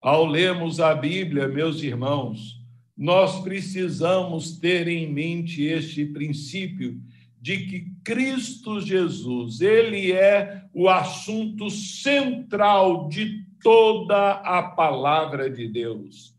Ao 0.00 0.26
lermos 0.26 0.80
a 0.80 0.94
Bíblia, 0.94 1.48
meus 1.48 1.82
irmãos, 1.82 2.63
nós 2.96 3.40
precisamos 3.42 4.58
ter 4.58 4.86
em 4.86 5.12
mente 5.12 5.62
este 5.64 6.04
princípio 6.06 7.00
de 7.40 7.66
que 7.66 7.92
Cristo 8.02 8.80
Jesus, 8.80 9.60
ele 9.60 10.12
é 10.12 10.64
o 10.72 10.88
assunto 10.88 11.68
central 11.68 13.08
de 13.08 13.44
toda 13.62 14.32
a 14.32 14.62
palavra 14.62 15.50
de 15.50 15.68
Deus. 15.68 16.34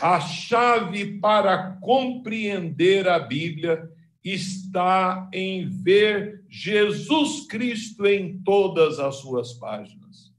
A 0.00 0.18
chave 0.20 1.18
para 1.18 1.72
compreender 1.80 3.08
a 3.08 3.18
Bíblia 3.18 3.90
está 4.24 5.28
em 5.32 5.68
ver 5.68 6.42
Jesus 6.48 7.46
Cristo 7.46 8.06
em 8.06 8.38
todas 8.40 8.98
as 8.98 9.16
suas 9.16 9.52
páginas. 9.52 10.32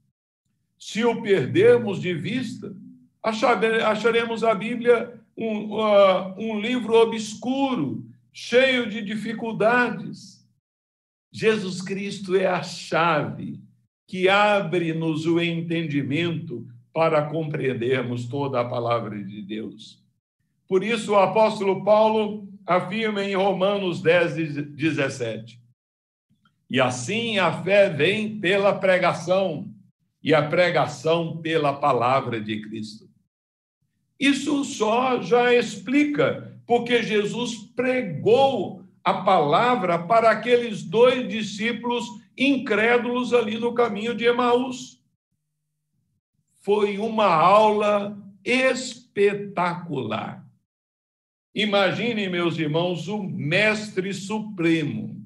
Se 0.78 1.04
o 1.04 1.22
perdermos 1.22 2.00
de 2.00 2.14
vista, 2.14 2.74
acharemos 3.22 4.44
a 4.44 4.54
Bíblia 4.54 5.19
um, 5.40 5.72
uh, 5.72 6.34
um 6.38 6.60
livro 6.60 6.94
obscuro, 6.94 8.04
cheio 8.30 8.88
de 8.90 9.00
dificuldades. 9.00 10.46
Jesus 11.32 11.80
Cristo 11.80 12.36
é 12.36 12.46
a 12.46 12.62
chave 12.62 13.60
que 14.06 14.28
abre-nos 14.28 15.24
o 15.24 15.40
entendimento 15.40 16.66
para 16.92 17.22
compreendermos 17.30 18.26
toda 18.26 18.60
a 18.60 18.68
palavra 18.68 19.22
de 19.22 19.40
Deus. 19.40 20.04
Por 20.68 20.84
isso, 20.84 21.12
o 21.12 21.18
apóstolo 21.18 21.84
Paulo 21.84 22.48
afirma 22.66 23.24
em 23.24 23.34
Romanos 23.34 24.02
10, 24.02 24.66
17: 24.74 25.60
E 26.68 26.80
assim 26.80 27.38
a 27.38 27.62
fé 27.62 27.88
vem 27.88 28.38
pela 28.38 28.78
pregação, 28.78 29.72
e 30.22 30.34
a 30.34 30.46
pregação 30.46 31.38
pela 31.38 31.72
palavra 31.72 32.40
de 32.40 32.60
Cristo. 32.60 33.09
Isso 34.20 34.62
só 34.64 35.22
já 35.22 35.54
explica 35.54 36.54
porque 36.66 37.02
Jesus 37.02 37.56
pregou 37.74 38.84
a 39.02 39.14
palavra 39.14 39.98
para 39.98 40.30
aqueles 40.30 40.82
dois 40.82 41.26
discípulos 41.26 42.06
incrédulos 42.36 43.32
ali 43.32 43.58
no 43.58 43.72
caminho 43.72 44.14
de 44.14 44.26
Emaús. 44.26 45.02
Foi 46.60 46.98
uma 46.98 47.24
aula 47.24 48.22
espetacular. 48.44 50.46
Imaginem, 51.54 52.28
meus 52.28 52.58
irmãos, 52.58 53.08
o 53.08 53.22
Mestre 53.22 54.12
Supremo 54.12 55.18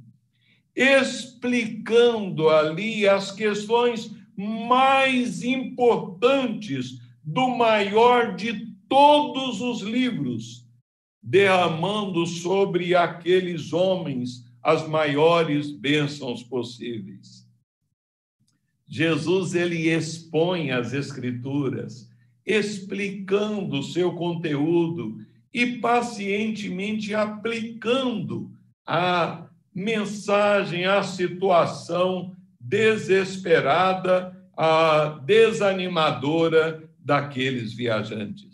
explicando 0.75 2.49
ali 2.49 3.09
as 3.09 3.31
questões 3.31 4.11
mais 4.37 5.45
importantes 5.45 7.01
do 7.23 7.49
maior 7.49 8.35
de 8.35 8.74
todos 8.89 9.61
os 9.61 9.81
livros, 9.81 10.67
derramando 11.23 12.27
sobre 12.27 12.95
aqueles 12.95 13.73
homens 13.73 14.45
as 14.63 14.89
maiores 14.89 15.71
bênçãos 15.71 16.43
possíveis. 16.43 17.45
Jesus 18.87 19.55
ele 19.55 19.91
expõe 19.91 20.71
as 20.71 20.93
escrituras, 20.93 22.09
explicando 22.47 23.79
o 23.79 23.83
seu 23.83 24.13
conteúdo 24.13 25.19
e 25.53 25.79
pacientemente 25.79 27.15
aplicando 27.15 28.51
a 28.87 29.47
mensagem, 29.75 30.85
a 30.85 31.03
situação 31.03 32.35
desesperada, 32.61 34.35
a 34.57 35.21
desanimadora 35.25 36.89
daqueles 36.99 37.73
viajantes. 37.75 38.54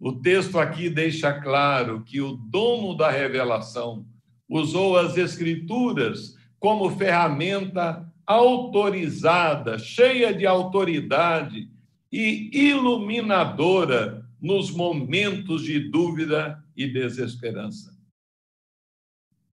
O 0.00 0.12
texto 0.12 0.58
aqui 0.58 0.88
deixa 0.88 1.30
claro 1.30 2.02
que 2.02 2.22
o 2.22 2.32
dono 2.32 2.96
da 2.96 3.10
revelação 3.10 4.06
usou 4.48 4.96
as 4.96 5.18
escrituras 5.18 6.34
como 6.58 6.88
ferramenta 6.90 8.10
autorizada, 8.26 9.78
cheia 9.78 10.32
de 10.32 10.46
autoridade 10.46 11.68
e 12.10 12.50
iluminadora 12.70 14.26
nos 14.40 14.70
momentos 14.70 15.64
de 15.64 15.78
dúvida 15.90 16.64
e 16.74 16.86
desesperança. 16.86 17.94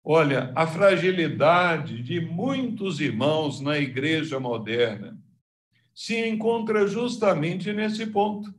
Olha, 0.02 0.52
a 0.56 0.66
fragilidade 0.66 2.02
de 2.02 2.18
muitos 2.18 2.98
irmãos 2.98 3.60
na 3.60 3.78
igreja 3.78 4.40
moderna 4.40 5.18
se 5.94 6.26
encontra 6.26 6.86
justamente 6.86 7.74
nesse 7.74 8.06
ponto 8.06 8.58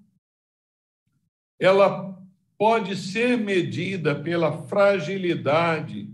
ela 1.61 2.17
pode 2.57 2.95
ser 2.95 3.37
medida 3.37 4.15
pela 4.15 4.63
fragilidade 4.63 6.09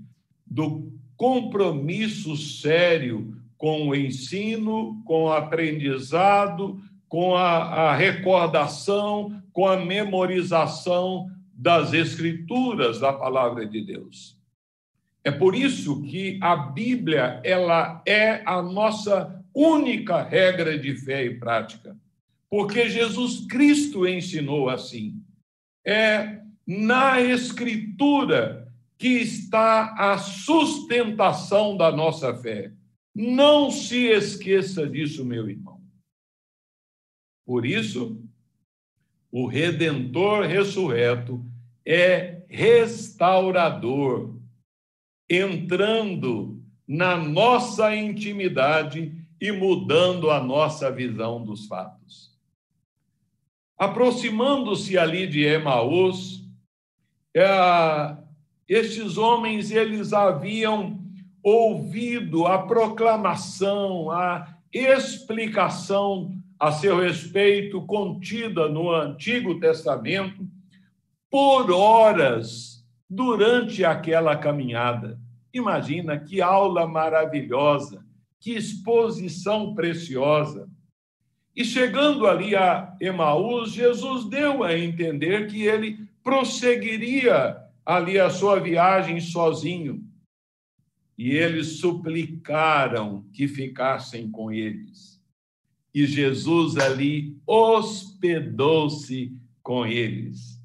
do 0.45 0.91
compromisso 1.15 2.35
sério 2.35 3.33
com 3.57 3.87
o 3.87 3.95
ensino, 3.95 5.01
com 5.05 5.23
o 5.23 5.31
aprendizado, 5.31 6.79
com 7.07 7.33
a, 7.33 7.89
a 7.89 7.95
recordação, 7.95 9.41
com 9.53 9.65
a 9.65 9.77
memorização 9.77 11.29
das 11.53 11.93
escrituras 11.93 12.99
da 12.99 13.13
palavra 13.13 13.65
de 13.65 13.81
Deus. 13.81 14.37
É 15.23 15.31
por 15.31 15.55
isso 15.55 16.03
que 16.03 16.37
a 16.41 16.57
Bíblia 16.57 17.39
ela 17.43 18.01
é 18.05 18.43
a 18.45 18.61
nossa 18.61 19.43
única 19.53 20.21
regra 20.21 20.77
de 20.77 20.93
fé 20.93 21.23
e 21.23 21.39
prática, 21.39 21.97
porque 22.49 22.89
Jesus 22.89 23.45
Cristo 23.47 24.05
ensinou 24.05 24.69
assim 24.69 25.21
é 25.87 26.41
na 26.67 27.21
Escritura 27.21 28.67
que 28.97 29.07
está 29.07 29.93
a 29.93 30.17
sustentação 30.17 31.77
da 31.77 31.91
nossa 31.91 32.35
fé. 32.35 32.73
Não 33.15 33.71
se 33.71 34.07
esqueça 34.07 34.87
disso, 34.87 35.23
meu 35.23 35.49
irmão. 35.49 35.81
Por 37.45 37.65
isso, 37.65 38.21
o 39.31 39.47
Redentor 39.47 40.45
ressurreto 40.45 41.45
é 41.85 42.43
restaurador, 42.49 44.35
entrando 45.29 46.61
na 46.87 47.15
nossa 47.15 47.95
intimidade 47.95 49.15
e 49.39 49.51
mudando 49.51 50.29
a 50.31 50.43
nossa 50.43 50.91
visão 50.91 51.43
dos 51.43 51.67
fatos. 51.67 52.36
Aproximando-se 53.77 54.97
ali 54.97 55.27
de 55.27 55.43
Emaús, 55.43 56.43
é, 57.35 58.17
estes 58.67 59.17
homens 59.17 59.71
eles 59.71 60.13
haviam 60.13 60.99
ouvido 61.43 62.47
a 62.47 62.59
proclamação, 62.59 64.09
a 64.11 64.57
explicação 64.73 66.35
a 66.59 66.71
seu 66.71 66.99
respeito 66.99 67.81
contida 67.85 68.67
no 68.67 68.91
Antigo 68.91 69.59
Testamento 69.59 70.47
por 71.29 71.71
horas 71.71 72.83
durante 73.09 73.85
aquela 73.85 74.35
caminhada. 74.35 75.19
Imagina 75.53 76.19
que 76.19 76.41
aula 76.41 76.87
maravilhosa, 76.87 78.03
que 78.39 78.51
exposição 78.51 79.73
preciosa. 79.73 80.67
E 81.57 81.65
chegando 81.65 82.27
ali 82.27 82.55
a 82.55 82.95
Emaús, 83.01 83.71
Jesus 83.71 84.25
deu 84.25 84.63
a 84.63 84.77
entender 84.77 85.47
que 85.47 85.63
ele 85.63 86.07
prosseguiria 86.23 87.57
ali 87.83 88.19
a 88.19 88.29
sua 88.29 88.59
viagem 88.59 89.19
sozinho. 89.19 90.07
E 91.17 91.31
eles 91.31 91.79
suplicaram 91.79 93.25
que 93.33 93.47
ficassem 93.47 94.29
com 94.29 94.51
eles. 94.51 95.19
E 95.91 96.05
Jesus 96.05 96.77
ali 96.77 97.35
hospedou-se 97.47 99.35
com 99.63 99.83
eles. 99.83 100.61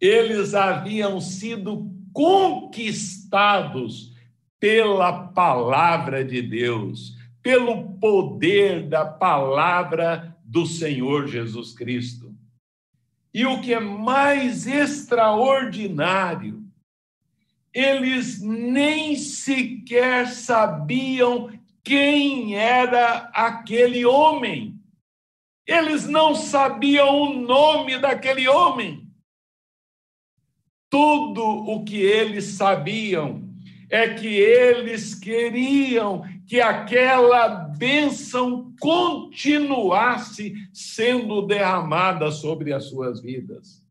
eles 0.00 0.52
haviam 0.52 1.20
sido 1.20 1.88
conquistados 2.12 4.16
pela 4.58 5.28
palavra 5.28 6.24
de 6.24 6.42
Deus, 6.42 7.19
pelo 7.42 7.94
poder 7.98 8.88
da 8.88 9.04
palavra 9.04 10.36
do 10.44 10.66
Senhor 10.66 11.26
Jesus 11.26 11.72
Cristo. 11.72 12.34
E 13.32 13.46
o 13.46 13.60
que 13.60 13.72
é 13.72 13.80
mais 13.80 14.66
extraordinário, 14.66 16.64
eles 17.72 18.42
nem 18.42 19.14
sequer 19.16 20.26
sabiam 20.26 21.52
quem 21.84 22.56
era 22.56 23.30
aquele 23.32 24.04
homem. 24.04 24.76
Eles 25.66 26.08
não 26.08 26.34
sabiam 26.34 27.22
o 27.22 27.32
nome 27.34 27.96
daquele 27.98 28.48
homem. 28.48 29.08
Tudo 30.90 31.44
o 31.44 31.84
que 31.84 31.98
eles 31.98 32.44
sabiam 32.46 33.48
é 33.88 34.14
que 34.14 34.26
eles 34.26 35.14
queriam 35.14 36.24
que 36.50 36.60
aquela 36.60 37.46
bênção 37.48 38.74
continuasse 38.80 40.52
sendo 40.72 41.42
derramada 41.42 42.32
sobre 42.32 42.72
as 42.72 42.86
suas 42.86 43.20
vidas. 43.20 43.86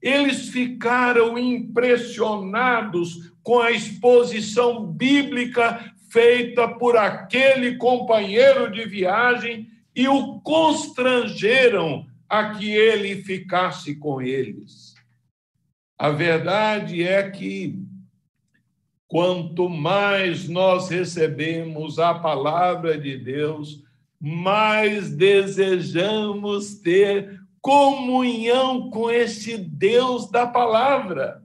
Eles 0.00 0.48
ficaram 0.48 1.36
impressionados 1.36 3.34
com 3.42 3.60
a 3.60 3.70
exposição 3.70 4.86
bíblica 4.86 5.92
feita 6.10 6.66
por 6.66 6.96
aquele 6.96 7.76
companheiro 7.76 8.72
de 8.72 8.86
viagem 8.86 9.68
e 9.94 10.08
o 10.08 10.40
constrangeram 10.40 12.06
a 12.26 12.54
que 12.54 12.70
ele 12.70 13.22
ficasse 13.22 13.96
com 13.96 14.22
eles. 14.22 14.94
A 15.98 16.08
verdade 16.08 17.02
é 17.02 17.30
que 17.30 17.91
quanto 19.12 19.68
mais 19.68 20.48
nós 20.48 20.88
recebemos 20.88 21.98
a 21.98 22.14
palavra 22.14 22.96
de 22.96 23.18
Deus, 23.18 23.84
mais 24.18 25.10
desejamos 25.14 26.76
ter 26.76 27.38
comunhão 27.60 28.88
com 28.88 29.10
esse 29.10 29.58
Deus 29.58 30.30
da 30.30 30.46
palavra. 30.46 31.42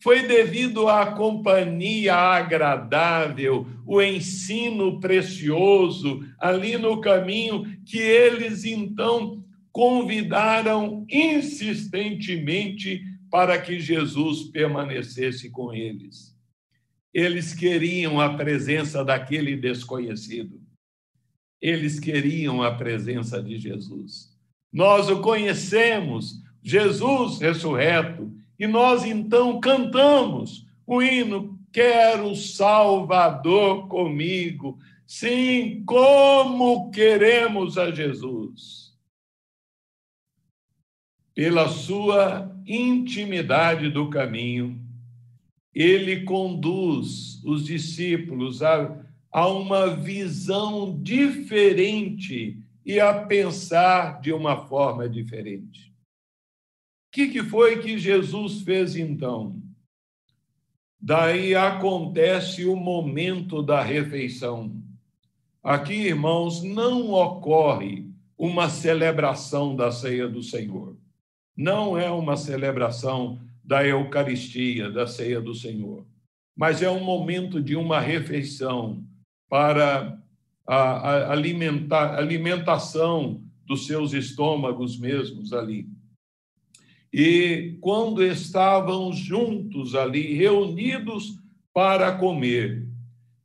Foi 0.00 0.26
devido 0.26 0.88
à 0.88 1.12
companhia 1.12 2.14
agradável, 2.14 3.66
o 3.84 4.00
ensino 4.00 4.98
precioso 4.98 6.24
ali 6.40 6.78
no 6.78 7.02
caminho, 7.02 7.66
que 7.84 7.98
eles 7.98 8.64
então 8.64 9.44
convidaram 9.70 11.04
insistentemente 11.10 13.02
para 13.36 13.60
que 13.60 13.78
Jesus 13.78 14.44
permanecesse 14.44 15.50
com 15.50 15.70
eles. 15.70 16.34
Eles 17.12 17.52
queriam 17.52 18.18
a 18.18 18.34
presença 18.34 19.04
daquele 19.04 19.54
desconhecido. 19.54 20.58
Eles 21.60 22.00
queriam 22.00 22.62
a 22.62 22.74
presença 22.74 23.42
de 23.42 23.58
Jesus. 23.58 24.34
Nós 24.72 25.10
o 25.10 25.20
conhecemos, 25.20 26.40
Jesus 26.62 27.38
ressurreto, 27.38 28.34
e 28.58 28.66
nós 28.66 29.04
então 29.04 29.60
cantamos 29.60 30.66
o 30.86 31.02
hino 31.02 31.60
Quero 31.70 32.34
Salvador 32.34 33.86
comigo. 33.86 34.78
Sim, 35.06 35.84
como 35.84 36.90
queremos 36.90 37.76
a 37.76 37.90
Jesus. 37.90 38.85
Pela 41.36 41.68
sua 41.68 42.52
intimidade 42.66 43.88
do 43.88 44.10
caminho, 44.10 44.80
ele 45.72 46.24
conduz 46.24 47.40
os 47.44 47.64
discípulos 47.64 48.60
a, 48.60 49.06
a 49.30 49.46
uma 49.46 49.94
visão 49.94 51.00
diferente 51.00 52.58
e 52.84 52.98
a 52.98 53.14
pensar 53.14 54.20
de 54.20 54.32
uma 54.32 54.66
forma 54.66 55.08
diferente 55.08 55.94
que, 57.16 57.28
que 57.28 57.42
foi 57.42 57.80
que 57.80 57.96
Jesus 57.96 58.60
fez 58.60 58.94
então? 58.94 59.58
Daí 61.00 61.54
acontece 61.54 62.66
o 62.66 62.76
momento 62.76 63.62
da 63.62 63.82
refeição. 63.82 64.76
Aqui, 65.62 65.94
irmãos, 65.94 66.62
não 66.62 67.12
ocorre 67.12 68.06
uma 68.36 68.68
celebração 68.68 69.74
da 69.74 69.90
ceia 69.90 70.28
do 70.28 70.42
Senhor. 70.42 70.94
Não 71.56 71.96
é 71.96 72.10
uma 72.10 72.36
celebração 72.36 73.40
da 73.64 73.86
Eucaristia, 73.86 74.90
da 74.90 75.06
ceia 75.06 75.40
do 75.40 75.54
Senhor, 75.54 76.04
mas 76.56 76.82
é 76.82 76.90
um 76.90 77.02
momento 77.02 77.60
de 77.60 77.74
uma 77.74 77.98
refeição 77.98 79.02
para 79.48 80.20
a, 80.66 80.76
a 80.76 81.32
alimentar, 81.32 82.18
alimentação 82.18 83.42
dos 83.64 83.86
seus 83.86 84.12
estômagos 84.12 84.98
mesmos 84.98 85.52
ali. 85.52 85.88
E 87.12 87.78
quando 87.80 88.22
estavam 88.22 89.12
juntos 89.12 89.94
ali, 89.94 90.34
reunidos 90.34 91.38
para 91.72 92.12
comer, 92.12 92.86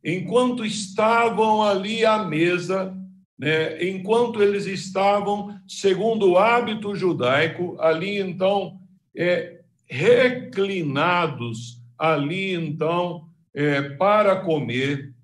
enquanto 0.03 0.66
estavam 0.66 1.64
ali 1.64 2.05
à 2.05 2.24
mesa, 2.24 2.95
né, 3.42 3.84
enquanto 3.89 4.39
eles 4.44 4.68
estavam, 4.68 5.60
segundo 5.68 6.30
o 6.30 6.38
hábito 6.38 6.96
judaico, 6.96 7.76
ali 7.80 8.20
então, 8.20 8.80
é, 9.18 9.62
reclinados 9.89 11.82
ali 11.98 12.54
então, 12.54 13.28
é, 13.52 13.82
para 13.82 14.36
comer, 14.42 15.16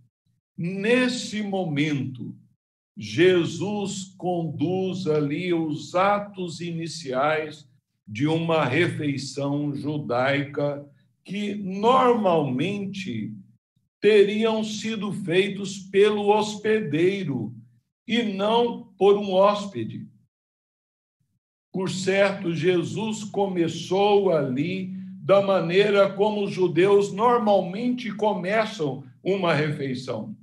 nesse 0.58 1.44
momento, 1.44 2.36
Jesus 2.98 4.16
conduz 4.18 5.06
ali 5.06 5.54
os 5.54 5.94
atos 5.94 6.60
iniciais 6.60 7.70
de 8.08 8.26
uma 8.26 8.66
refeição 8.66 9.76
judaica 9.76 10.84
que 11.24 11.54
normalmente 11.54 13.32
teriam 14.02 14.64
sido 14.64 15.14
feitos 15.14 15.78
pelo 15.78 16.30
hospedeiro 16.30 17.56
e 18.08 18.24
não 18.24 18.84
por 18.98 19.18
um 19.18 19.34
hóspede. 19.34 20.08
Por 21.72 21.90
certo, 21.90 22.54
Jesus 22.54 23.24
começou 23.24 24.32
ali 24.32 24.96
da 25.22 25.42
maneira 25.42 26.12
como 26.14 26.44
os 26.44 26.52
judeus 26.52 27.12
normalmente 27.12 28.12
começam 28.14 29.04
uma 29.22 29.54
refeição. 29.54 30.36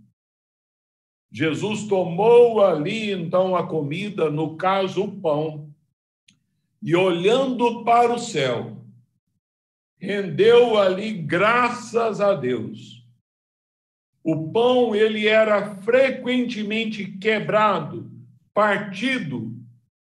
Jesus 1.32 1.88
tomou 1.88 2.62
ali 2.62 3.10
então 3.10 3.56
a 3.56 3.66
comida, 3.66 4.30
no 4.30 4.56
caso 4.56 5.04
o 5.04 5.20
pão, 5.20 5.74
e 6.80 6.94
olhando 6.94 7.82
para 7.82 8.12
o 8.12 8.18
céu, 8.18 8.76
rendeu 9.98 10.78
ali 10.78 11.12
graças 11.14 12.20
a 12.20 12.34
Deus. 12.34 12.93
O 14.24 14.50
pão 14.50 14.94
ele 14.94 15.28
era 15.28 15.76
frequentemente 15.82 17.04
quebrado, 17.18 18.10
partido, 18.54 19.54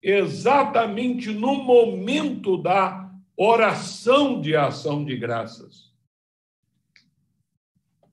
exatamente 0.03 1.31
no 1.31 1.55
momento 1.55 2.59
da 2.59 3.11
oração 3.35 4.39
de 4.39 4.55
ação 4.55 5.03
de 5.03 5.17
graças. 5.17 5.91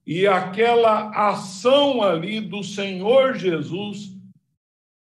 E 0.06 0.26
aquela 0.26 1.10
ação 1.10 2.02
ali 2.02 2.40
do 2.40 2.64
Senhor 2.64 3.36
Jesus 3.36 4.16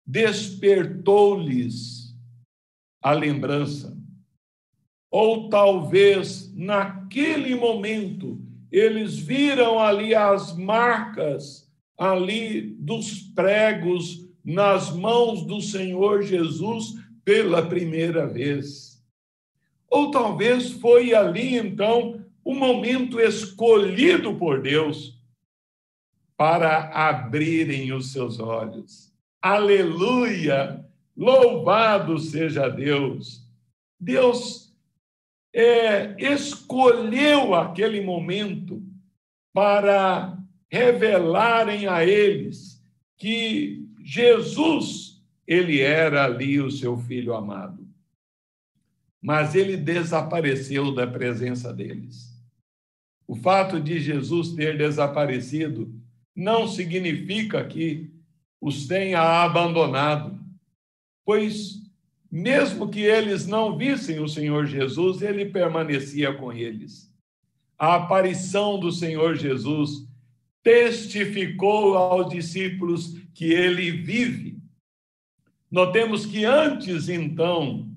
despertou-lhes 0.05 2.17
a 3.01 3.13
lembrança. 3.13 3.97
Ou 5.09 5.49
talvez 5.49 6.53
naquele 6.53 7.55
momento 7.55 8.45
eles 8.71 9.19
viram 9.19 9.79
ali 9.79 10.15
as 10.15 10.57
marcas 10.57 11.71
ali 11.99 12.77
dos 12.79 13.21
pregos 13.35 14.27
nas 14.45 14.95
mãos 14.95 15.45
do 15.45 15.61
Senhor 15.61 16.23
Jesus 16.23 16.95
pela 17.25 17.67
primeira 17.67 18.27
vez. 18.27 19.03
Ou 19.89 20.11
talvez 20.11 20.73
foi 20.73 21.15
ali 21.15 21.57
então 21.57 22.25
o 22.45 22.55
momento 22.55 23.19
escolhido 23.21 24.35
por 24.35 24.63
Deus 24.63 25.19
para 26.37 26.91
abrirem 26.91 27.93
os 27.93 28.13
seus 28.13 28.39
olhos. 28.39 29.13
Aleluia! 29.41 30.85
Louvado 31.17 32.19
seja 32.19 32.69
Deus! 32.69 33.43
Deus 33.99 34.66
é, 35.59 36.15
escolheu 36.19 37.55
aquele 37.55 38.03
momento 38.03 38.83
para 39.55 40.37
revelarem 40.69 41.87
a 41.87 42.05
eles 42.05 42.85
que 43.17 43.89
Jesus, 44.05 45.23
ele 45.47 45.81
era 45.81 46.25
ali 46.25 46.61
o 46.61 46.71
seu 46.71 46.99
filho 46.99 47.35
amado. 47.35 47.87
mas 49.23 49.57
ele 49.57 49.77
desapareceu 49.77 50.95
da 50.95 51.07
presença 51.07 51.73
deles. 51.73 52.33
O 53.27 53.35
fato 53.35 53.81
de 53.81 53.99
Jesus 53.99 54.53
ter 54.53 54.79
desaparecido 54.79 55.93
não 56.35 56.69
significa 56.69 57.65
que 57.65 58.09
os 58.61 58.87
tenha 58.87 59.43
abandonado, 59.43 60.39
pois, 61.25 61.83
mesmo 62.31 62.89
que 62.89 63.01
eles 63.01 63.47
não 63.47 63.77
vissem 63.77 64.21
o 64.21 64.29
Senhor 64.29 64.67
Jesus, 64.67 65.23
ele 65.23 65.47
permanecia 65.47 66.33
com 66.33 66.53
eles. 66.53 67.13
A 67.79 67.97
aparição 67.97 68.79
do 68.79 68.91
Senhor 68.91 69.37
Jesus 69.37 70.07
testificou 70.63 71.97
aos 71.97 72.29
discípulos 72.29 73.15
que 73.35 73.53
ele 73.53 73.91
vive. 73.91 74.59
Notemos 75.71 76.27
que 76.27 76.45
antes, 76.45 77.09
então, 77.09 77.89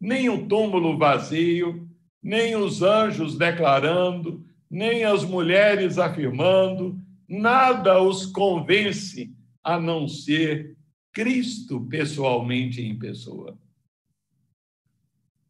nem 0.00 0.28
o 0.28 0.46
túmulo 0.46 0.98
vazio, 0.98 1.88
nem 2.22 2.56
os 2.56 2.82
anjos 2.82 3.38
declarando, 3.38 4.44
nem 4.70 5.04
as 5.04 5.24
mulheres 5.24 5.98
afirmando, 5.98 7.00
nada 7.28 8.02
os 8.02 8.26
convence 8.26 9.32
a 9.62 9.80
não 9.80 10.06
ser 10.06 10.76
Cristo 11.12 11.80
pessoalmente 11.82 12.82
em 12.82 12.98
pessoa. 12.98 13.58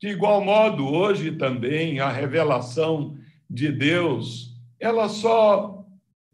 De 0.00 0.08
igual 0.08 0.44
modo, 0.44 0.86
hoje 0.86 1.32
também 1.32 1.98
a 2.00 2.10
revelação 2.10 3.16
de 3.50 3.72
Deus, 3.72 4.54
ela 4.78 5.08
só 5.08 5.84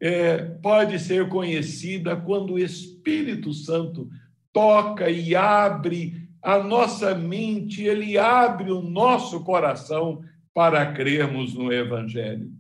é, 0.00 0.38
pode 0.38 0.98
ser 0.98 1.28
conhecida 1.28 2.16
quando 2.16 2.54
o 2.54 2.58
Espírito 2.58 3.54
Santo 3.54 4.08
toca 4.52 5.08
e 5.08 5.34
abre 5.34 6.28
a 6.42 6.62
nossa 6.62 7.14
mente, 7.14 7.82
ele 7.82 8.18
abre 8.18 8.70
o 8.70 8.82
nosso 8.82 9.42
coração 9.42 10.22
para 10.52 10.92
crermos 10.92 11.54
no 11.54 11.72
Evangelho. 11.72 12.52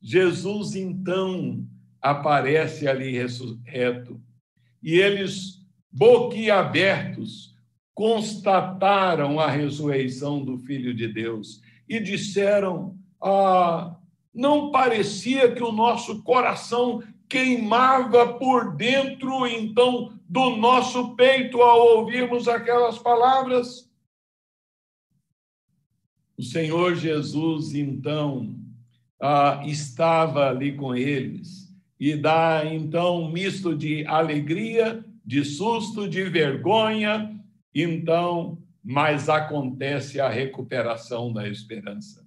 Jesus, 0.00 0.74
então, 0.74 1.62
aparece 2.00 2.88
ali 2.88 3.12
ressurreto 3.12 4.20
e 4.82 4.94
eles, 4.94 5.64
boquiabertos, 5.92 7.51
constataram 7.94 9.38
a 9.38 9.50
ressurreição 9.50 10.44
do 10.44 10.58
Filho 10.58 10.94
de 10.94 11.08
Deus 11.08 11.60
e 11.88 12.00
disseram: 12.00 12.96
ah, 13.20 13.96
não 14.34 14.70
parecia 14.70 15.52
que 15.52 15.62
o 15.62 15.72
nosso 15.72 16.22
coração 16.22 17.02
queimava 17.28 18.34
por 18.34 18.76
dentro, 18.76 19.46
então, 19.46 20.18
do 20.28 20.56
nosso 20.56 21.14
peito 21.14 21.60
ao 21.62 21.98
ouvirmos 21.98 22.48
aquelas 22.48 22.98
palavras? 22.98 23.90
O 26.36 26.42
Senhor 26.42 26.94
Jesus, 26.94 27.74
então, 27.74 28.54
ah, 29.20 29.62
estava 29.64 30.48
ali 30.48 30.74
com 30.74 30.94
eles 30.94 31.72
e 32.00 32.16
dá 32.16 32.64
então 32.64 33.22
um 33.22 33.30
misto 33.30 33.76
de 33.76 34.04
alegria, 34.06 35.04
de 35.24 35.44
susto, 35.44 36.08
de 36.08 36.24
vergonha, 36.24 37.40
então, 37.74 38.58
mas 38.82 39.28
acontece 39.28 40.20
a 40.20 40.28
recuperação 40.28 41.32
da 41.32 41.48
esperança. 41.48 42.26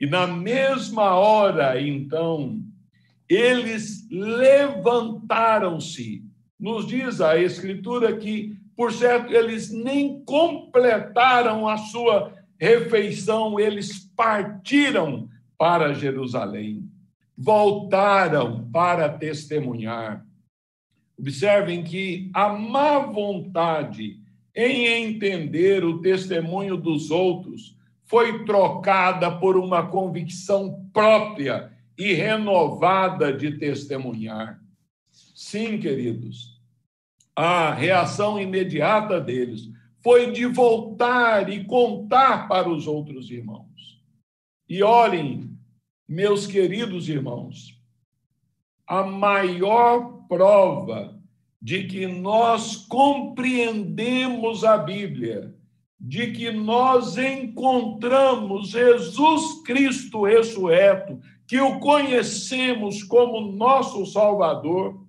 E 0.00 0.06
na 0.06 0.26
mesma 0.26 1.14
hora, 1.14 1.80
então, 1.80 2.60
eles 3.28 4.08
levantaram-se. 4.10 6.24
Nos 6.58 6.86
diz 6.86 7.20
a 7.20 7.38
Escritura 7.38 8.16
que, 8.16 8.56
por 8.76 8.92
certo, 8.92 9.32
eles 9.32 9.70
nem 9.70 10.24
completaram 10.24 11.68
a 11.68 11.76
sua 11.76 12.34
refeição, 12.58 13.58
eles 13.58 14.10
partiram 14.16 15.28
para 15.58 15.94
Jerusalém, 15.94 16.88
voltaram 17.36 18.68
para 18.70 19.08
testemunhar. 19.08 20.24
Observem 21.18 21.82
que 21.82 22.30
a 22.32 22.48
má 22.48 23.00
vontade 23.00 24.21
em 24.54 24.86
entender 24.86 25.84
o 25.84 26.00
testemunho 26.00 26.76
dos 26.76 27.10
outros 27.10 27.76
foi 28.04 28.44
trocada 28.44 29.30
por 29.38 29.56
uma 29.56 29.86
convicção 29.86 30.86
própria 30.92 31.72
e 31.96 32.12
renovada 32.12 33.32
de 33.32 33.58
testemunhar. 33.58 34.60
Sim, 35.10 35.78
queridos, 35.78 36.60
a 37.34 37.72
reação 37.72 38.38
imediata 38.38 39.20
deles 39.20 39.70
foi 40.02 40.32
de 40.32 40.46
voltar 40.46 41.48
e 41.48 41.64
contar 41.64 42.48
para 42.48 42.68
os 42.68 42.86
outros 42.86 43.30
irmãos. 43.30 44.02
E 44.68 44.82
olhem, 44.82 45.56
meus 46.06 46.46
queridos 46.46 47.08
irmãos, 47.08 47.80
a 48.86 49.02
maior 49.02 50.26
prova 50.28 51.21
de 51.62 51.84
que 51.84 52.08
nós 52.08 52.74
compreendemos 52.88 54.64
a 54.64 54.76
Bíblia, 54.76 55.54
de 55.98 56.32
que 56.32 56.50
nós 56.50 57.16
encontramos 57.16 58.70
Jesus 58.70 59.62
Cristo 59.64 60.24
ressurreto, 60.24 61.20
que 61.46 61.60
o 61.60 61.78
conhecemos 61.78 63.04
como 63.04 63.52
nosso 63.52 64.04
Salvador, 64.06 65.06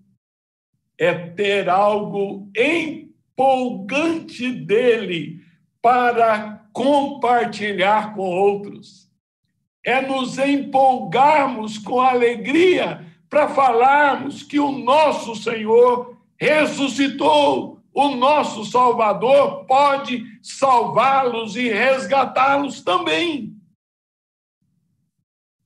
é 0.96 1.12
ter 1.12 1.68
algo 1.68 2.48
empolgante 2.56 4.52
dele 4.52 5.42
para 5.82 6.68
compartilhar 6.72 8.14
com 8.14 8.30
outros. 8.30 9.12
É 9.84 10.02
nos 10.02 10.38
empolgarmos 10.38 11.80
com 11.80 12.00
alegria 12.00 13.04
para 13.28 13.50
falarmos 13.50 14.44
que 14.44 14.60
o 14.60 14.72
nosso 14.72 15.36
Senhor 15.36 16.13
ressuscitou, 16.44 17.80
o 17.94 18.10
nosso 18.10 18.66
Salvador 18.66 19.66
pode 19.66 20.24
salvá-los 20.42 21.56
e 21.56 21.70
resgatá-los 21.70 22.82
também. 22.82 23.56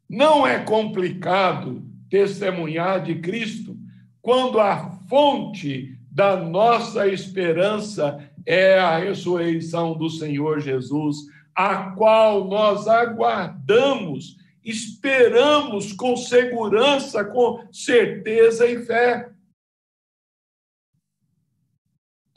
Não 0.10 0.46
é 0.46 0.60
complicado 0.60 1.84
testemunhar 2.10 3.04
de 3.04 3.16
Cristo 3.16 3.76
quando 4.22 4.60
a 4.60 4.92
fonte 5.10 5.98
da 6.12 6.38
nossa 6.38 7.08
esperança 7.08 8.30
é 8.46 8.80
a 8.80 8.98
ressurreição 8.98 9.98
do 9.98 10.10
Senhor 10.10 10.60
Jesus 10.60 11.18
a 11.56 11.92
qual 11.92 12.46
nós 12.48 12.88
aguardamos, 12.88 14.38
esperamos 14.64 15.92
com 15.92 16.16
segurança, 16.16 17.26
com 17.26 17.68
certeza 17.72 18.68
e 18.68 18.86
fé. 18.86 19.32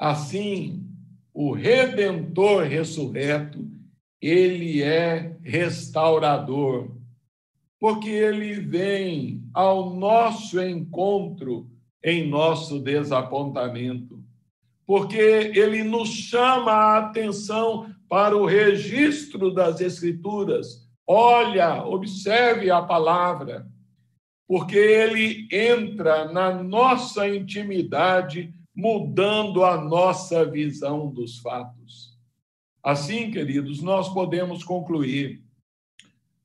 Assim, 0.00 0.82
o 1.34 1.52
redentor 1.52 2.62
ressurreto, 2.62 3.68
ele 4.18 4.82
é 4.82 5.36
restaurador, 5.42 6.96
porque 7.78 8.08
ele 8.08 8.54
vem 8.54 9.44
ao 9.52 9.94
nosso 9.94 10.58
encontro 10.58 11.70
em 12.02 12.26
nosso 12.26 12.80
desapontamento, 12.80 14.24
porque 14.86 15.18
ele 15.54 15.84
nos 15.84 16.08
chama 16.08 16.72
a 16.72 16.98
atenção 16.98 17.94
para 18.08 18.34
o 18.34 18.46
registro 18.46 19.52
das 19.52 19.82
Escrituras. 19.82 20.88
Olha, 21.06 21.84
observe 21.84 22.70
a 22.70 22.80
palavra, 22.80 23.66
porque 24.48 24.78
ele 24.78 25.46
entra 25.52 26.32
na 26.32 26.50
nossa 26.62 27.28
intimidade, 27.28 28.54
mudando 28.74 29.64
a 29.64 29.80
nossa 29.80 30.44
visão 30.44 31.10
dos 31.10 31.38
fatos. 31.38 32.18
Assim, 32.82 33.30
queridos, 33.30 33.82
nós 33.82 34.08
podemos 34.08 34.64
concluir 34.64 35.42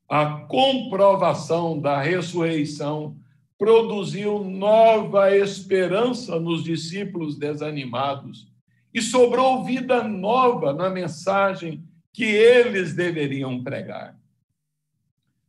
a 0.07 0.41
comprovação 0.47 1.79
da 1.79 2.01
ressurreição 2.01 3.17
produziu 3.57 4.43
nova 4.43 5.35
esperança 5.35 6.39
nos 6.39 6.63
discípulos 6.63 7.37
desanimados 7.37 8.47
e 8.93 9.01
sobrou 9.01 9.63
vida 9.63 10.03
nova 10.03 10.73
na 10.73 10.89
mensagem 10.89 11.83
que 12.13 12.23
eles 12.23 12.93
deveriam 12.93 13.63
pregar. 13.63 14.17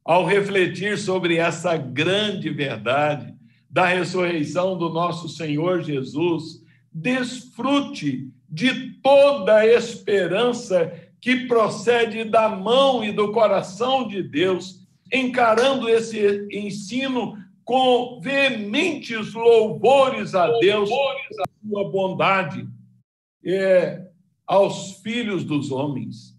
Ao 0.05 0.25
refletir 0.25 0.99
sobre 0.99 1.37
essa 1.37 1.77
grande 1.77 2.49
verdade 2.49 3.35
da 3.69 3.87
ressurreição 3.87 4.79
do 4.79 4.89
nosso 4.89 5.29
Senhor 5.29 5.83
Jesus, 5.83 6.65
desfrute 6.97 8.33
de 8.49 8.93
toda 9.03 9.57
a 9.57 9.67
esperança 9.67 10.91
que 11.21 11.47
procede 11.47 12.25
da 12.25 12.49
mão 12.49 13.05
e 13.05 13.13
do 13.13 13.33
coração 13.33 14.09
de 14.09 14.23
Deus, 14.23 14.81
encarando 15.13 15.91
esse 15.91 16.49
ensino 16.51 17.37
com 17.65 18.19
veementes 18.23 19.35
louvores 19.35 20.35
a 20.35 20.47
Deus, 20.59 20.89
a 20.91 21.69
sua 21.69 21.91
bondade 21.91 22.67
é, 23.45 24.07
aos 24.47 24.93
filhos 25.03 25.45
dos 25.45 25.71
homens. 25.71 26.35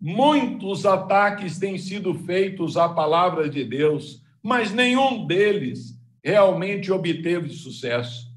Muitos 0.00 0.86
ataques 0.86 1.58
têm 1.58 1.78
sido 1.78 2.14
feitos 2.14 2.76
à 2.76 2.88
palavra 2.88 3.48
de 3.48 3.64
Deus, 3.64 4.22
mas 4.40 4.72
nenhum 4.72 5.26
deles 5.26 5.98
realmente 6.22 6.92
obteve 6.92 7.48
sucesso. 7.50 8.33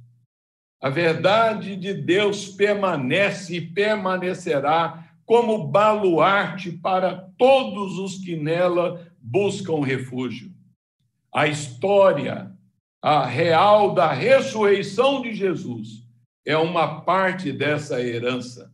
A 0.79 0.89
verdade 0.89 1.75
de 1.75 1.93
Deus 1.93 2.49
permanece 2.49 3.55
e 3.55 3.61
permanecerá 3.61 5.07
como 5.25 5.67
baluarte 5.67 6.71
para 6.71 7.29
todos 7.37 7.97
os 7.97 8.17
que 8.17 8.35
nela 8.35 9.11
buscam 9.19 9.83
refúgio. 9.83 10.53
A 11.33 11.47
história, 11.47 12.55
a 13.01 13.25
real 13.25 13.93
da 13.93 14.13
ressurreição 14.13 15.21
de 15.21 15.33
Jesus, 15.33 16.07
é 16.45 16.55
uma 16.57 17.01
parte 17.01 17.51
dessa 17.51 18.01
herança. 18.01 18.71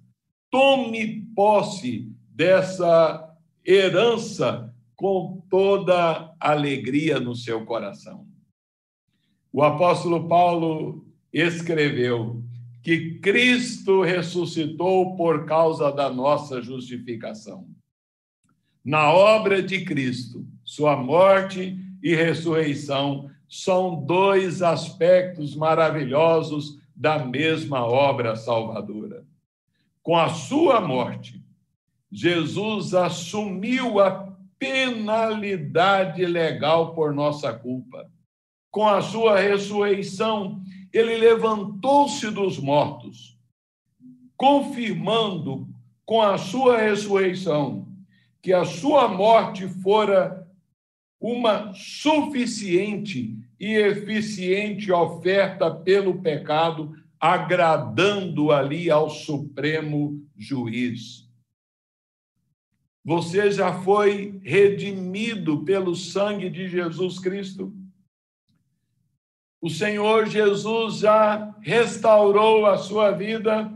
Tome 0.51 1.25
posse 1.35 2.11
dessa 2.29 3.35
herança 3.65 4.71
com 4.95 5.43
toda 5.49 6.35
alegria 6.39 7.19
no 7.19 7.35
seu 7.35 7.65
coração. 7.65 8.27
O 9.51 9.63
apóstolo 9.63 10.27
Paulo 10.27 11.02
escreveu: 11.33 12.43
que 12.83 13.17
Cristo 13.19 14.01
ressuscitou 14.01 15.15
por 15.15 15.45
causa 15.45 15.89
da 15.89 16.09
nossa 16.09 16.61
justificação. 16.61 17.65
Na 18.83 19.13
obra 19.13 19.63
de 19.63 19.85
Cristo, 19.85 20.45
sua 20.65 20.97
morte 20.97 21.77
e 22.03 22.13
ressurreição 22.13 23.31
são 23.47 24.03
dois 24.03 24.61
aspectos 24.61 25.55
maravilhosos 25.55 26.77
da 26.93 27.23
mesma 27.23 27.85
obra 27.85 28.35
salvadora. 28.35 29.25
Com 30.01 30.17
a 30.17 30.27
sua 30.27 30.81
morte, 30.81 31.41
Jesus 32.11 32.93
assumiu 32.93 33.99
a 34.01 34.33
penalidade 34.59 36.25
legal 36.25 36.93
por 36.93 37.13
nossa 37.13 37.53
culpa. 37.53 38.11
Com 38.69 38.87
a 38.87 39.01
sua 39.01 39.39
ressurreição, 39.39 40.61
ele 40.93 41.17
levantou-se 41.17 42.29
dos 42.29 42.59
mortos, 42.59 43.37
confirmando 44.37 45.67
com 46.05 46.21
a 46.21 46.37
sua 46.37 46.77
ressurreição 46.77 47.87
que 48.41 48.53
a 48.53 48.65
sua 48.65 49.07
morte 49.07 49.67
fora 49.67 50.45
uma 51.19 51.73
suficiente 51.73 53.37
e 53.57 53.75
eficiente 53.75 54.91
oferta 54.91 55.73
pelo 55.73 56.21
pecado, 56.21 56.93
agradando 57.17 58.51
ali 58.51 58.91
ao 58.91 59.09
Supremo 59.09 60.21
Juiz. 60.35 61.25
Você 63.05 63.49
já 63.49 63.81
foi 63.81 64.39
redimido 64.43 65.63
pelo 65.63 65.95
sangue 65.95 66.49
de 66.49 66.67
Jesus 66.67 67.19
Cristo? 67.19 67.73
O 69.63 69.69
Senhor 69.69 70.25
Jesus 70.25 70.97
já 70.97 71.55
restaurou 71.61 72.65
a 72.65 72.77
sua 72.77 73.11
vida, 73.11 73.71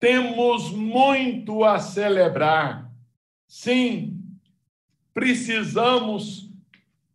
temos 0.00 0.72
muito 0.72 1.62
a 1.62 1.78
celebrar. 1.78 2.90
Sim, 3.46 4.20
precisamos 5.14 6.50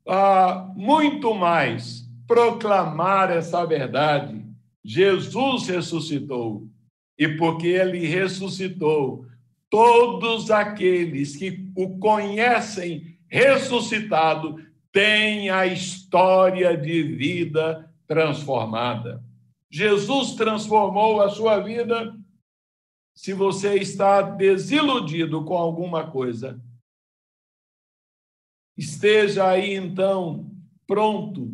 ah, 0.07 0.71
muito 0.73 1.33
mais 1.33 2.09
proclamar 2.25 3.29
essa 3.29 3.65
verdade. 3.65 4.41
Jesus 4.81 5.67
ressuscitou, 5.67 6.65
e 7.17 7.27
porque 7.27 7.67
ele 7.67 8.07
ressuscitou, 8.07 9.25
todos 9.69 10.49
aqueles 10.49 11.35
que 11.35 11.69
o 11.75 11.99
conhecem 11.99 13.17
ressuscitado 13.27 14.65
tem 14.91 15.49
a 15.49 15.65
história 15.65 16.75
de 16.75 17.03
vida 17.03 17.91
transformada. 18.07 19.23
Jesus 19.69 20.33
transformou 20.33 21.21
a 21.21 21.29
sua 21.29 21.59
vida. 21.59 22.15
Se 23.13 23.33
você 23.33 23.75
está 23.75 24.21
desiludido 24.21 25.43
com 25.43 25.55
alguma 25.55 26.09
coisa, 26.09 26.59
esteja 28.77 29.47
aí 29.47 29.75
então 29.75 30.49
pronto, 30.87 31.53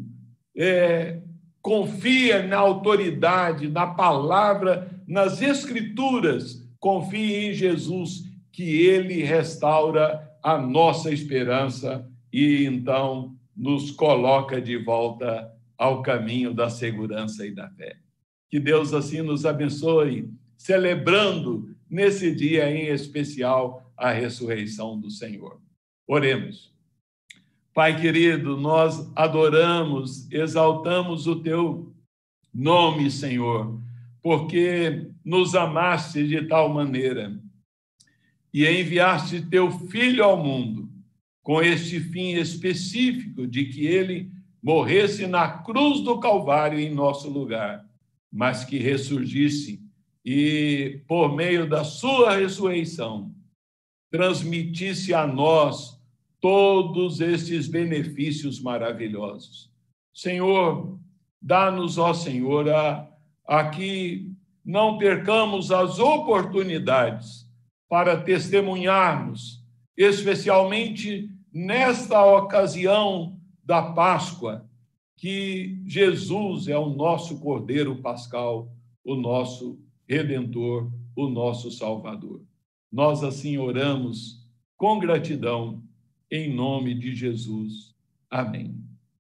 é, 0.56 1.22
confia 1.62 2.42
na 2.48 2.58
autoridade, 2.58 3.68
na 3.68 3.88
palavra, 3.88 5.04
nas 5.06 5.42
escrituras, 5.42 6.66
confie 6.80 7.48
em 7.48 7.54
Jesus, 7.54 8.24
que 8.52 8.86
ele 8.86 9.24
restaura 9.24 10.32
a 10.42 10.58
nossa 10.58 11.12
esperança 11.12 12.10
e 12.36 12.66
então 12.66 13.34
nos 13.56 13.92
coloca 13.92 14.62
de 14.62 14.76
volta 14.76 15.50
ao 15.78 16.02
caminho 16.02 16.54
da 16.54 16.70
segurança 16.70 17.48
e 17.48 17.52
da 17.56 17.70
fé. 17.70 17.96
Que 18.50 18.60
Deus 18.60 18.94
assim 18.94 19.22
nos 19.22 19.46
abençoe, 19.46 20.30
celebrando 20.58 21.74
nesse 21.90 22.36
dia 22.36 22.70
em 22.70 22.88
especial 22.88 23.90
a 23.96 24.12
ressurreição 24.12 25.00
do 25.00 25.10
Senhor. 25.10 25.62
Oremos. 26.06 26.76
Pai 27.74 28.02
querido, 28.02 28.58
nós 28.58 29.10
adoramos, 29.16 30.30
exaltamos 30.30 31.28
o 31.28 31.42
teu 31.42 31.96
nome, 32.54 33.10
Senhor, 33.10 33.80
porque 34.22 35.10
nos 35.24 35.56
amaste 35.56 36.28
de 36.28 36.46
tal 36.50 36.68
maneira 36.68 37.40
e 38.54 38.68
enviaste 38.68 39.42
teu 39.42 39.72
filho 39.72 40.22
ao 40.22 40.36
mundo 40.36 40.85
com 41.46 41.62
este 41.62 42.00
fim 42.00 42.34
específico 42.34 43.46
de 43.46 43.66
que 43.66 43.86
ele 43.86 44.32
morresse 44.64 45.28
na 45.28 45.48
cruz 45.48 46.02
do 46.02 46.20
Calvário 46.20 46.80
em 46.80 46.92
nosso 46.92 47.30
lugar, 47.30 47.86
mas 48.34 48.66
que 48.66 48.80
ressurgisse 48.80 49.80
e, 50.26 51.04
por 51.08 51.36
meio 51.36 51.70
da 51.70 51.84
sua 51.84 52.36
ressurreição, 52.36 53.32
transmitisse 54.10 55.14
a 55.14 55.28
nós 55.28 56.02
todos 56.42 57.22
estes 57.22 57.68
benefícios 57.68 58.60
maravilhosos. 58.60 59.72
Senhor, 60.12 61.00
dá-nos, 61.40 62.00
ó 62.00 62.12
Senhor, 62.12 62.68
a, 62.70 63.08
a 63.46 63.70
que 63.70 64.32
não 64.66 64.98
percamos 64.98 65.72
as 65.72 66.00
oportunidades 66.00 67.48
para 67.88 68.20
testemunharmos, 68.20 69.64
especialmente 69.96 71.35
nesta 71.56 72.22
ocasião 72.26 73.40
da 73.64 73.82
Páscoa, 73.82 74.70
que 75.16 75.82
Jesus 75.86 76.68
é 76.68 76.78
o 76.78 76.90
nosso 76.90 77.40
Cordeiro 77.40 77.96
Pascal, 78.02 78.70
o 79.06 79.16
nosso 79.16 79.80
Redentor, 80.06 80.92
o 81.16 81.30
nosso 81.30 81.72
Salvador. 81.72 82.42
Nós 82.92 83.24
assim 83.24 83.58
oramos 83.58 84.46
com 84.76 85.00
gratidão, 85.00 85.82
em 86.30 86.54
nome 86.54 86.94
de 86.94 87.16
Jesus. 87.16 87.96
Amém. 88.30 88.85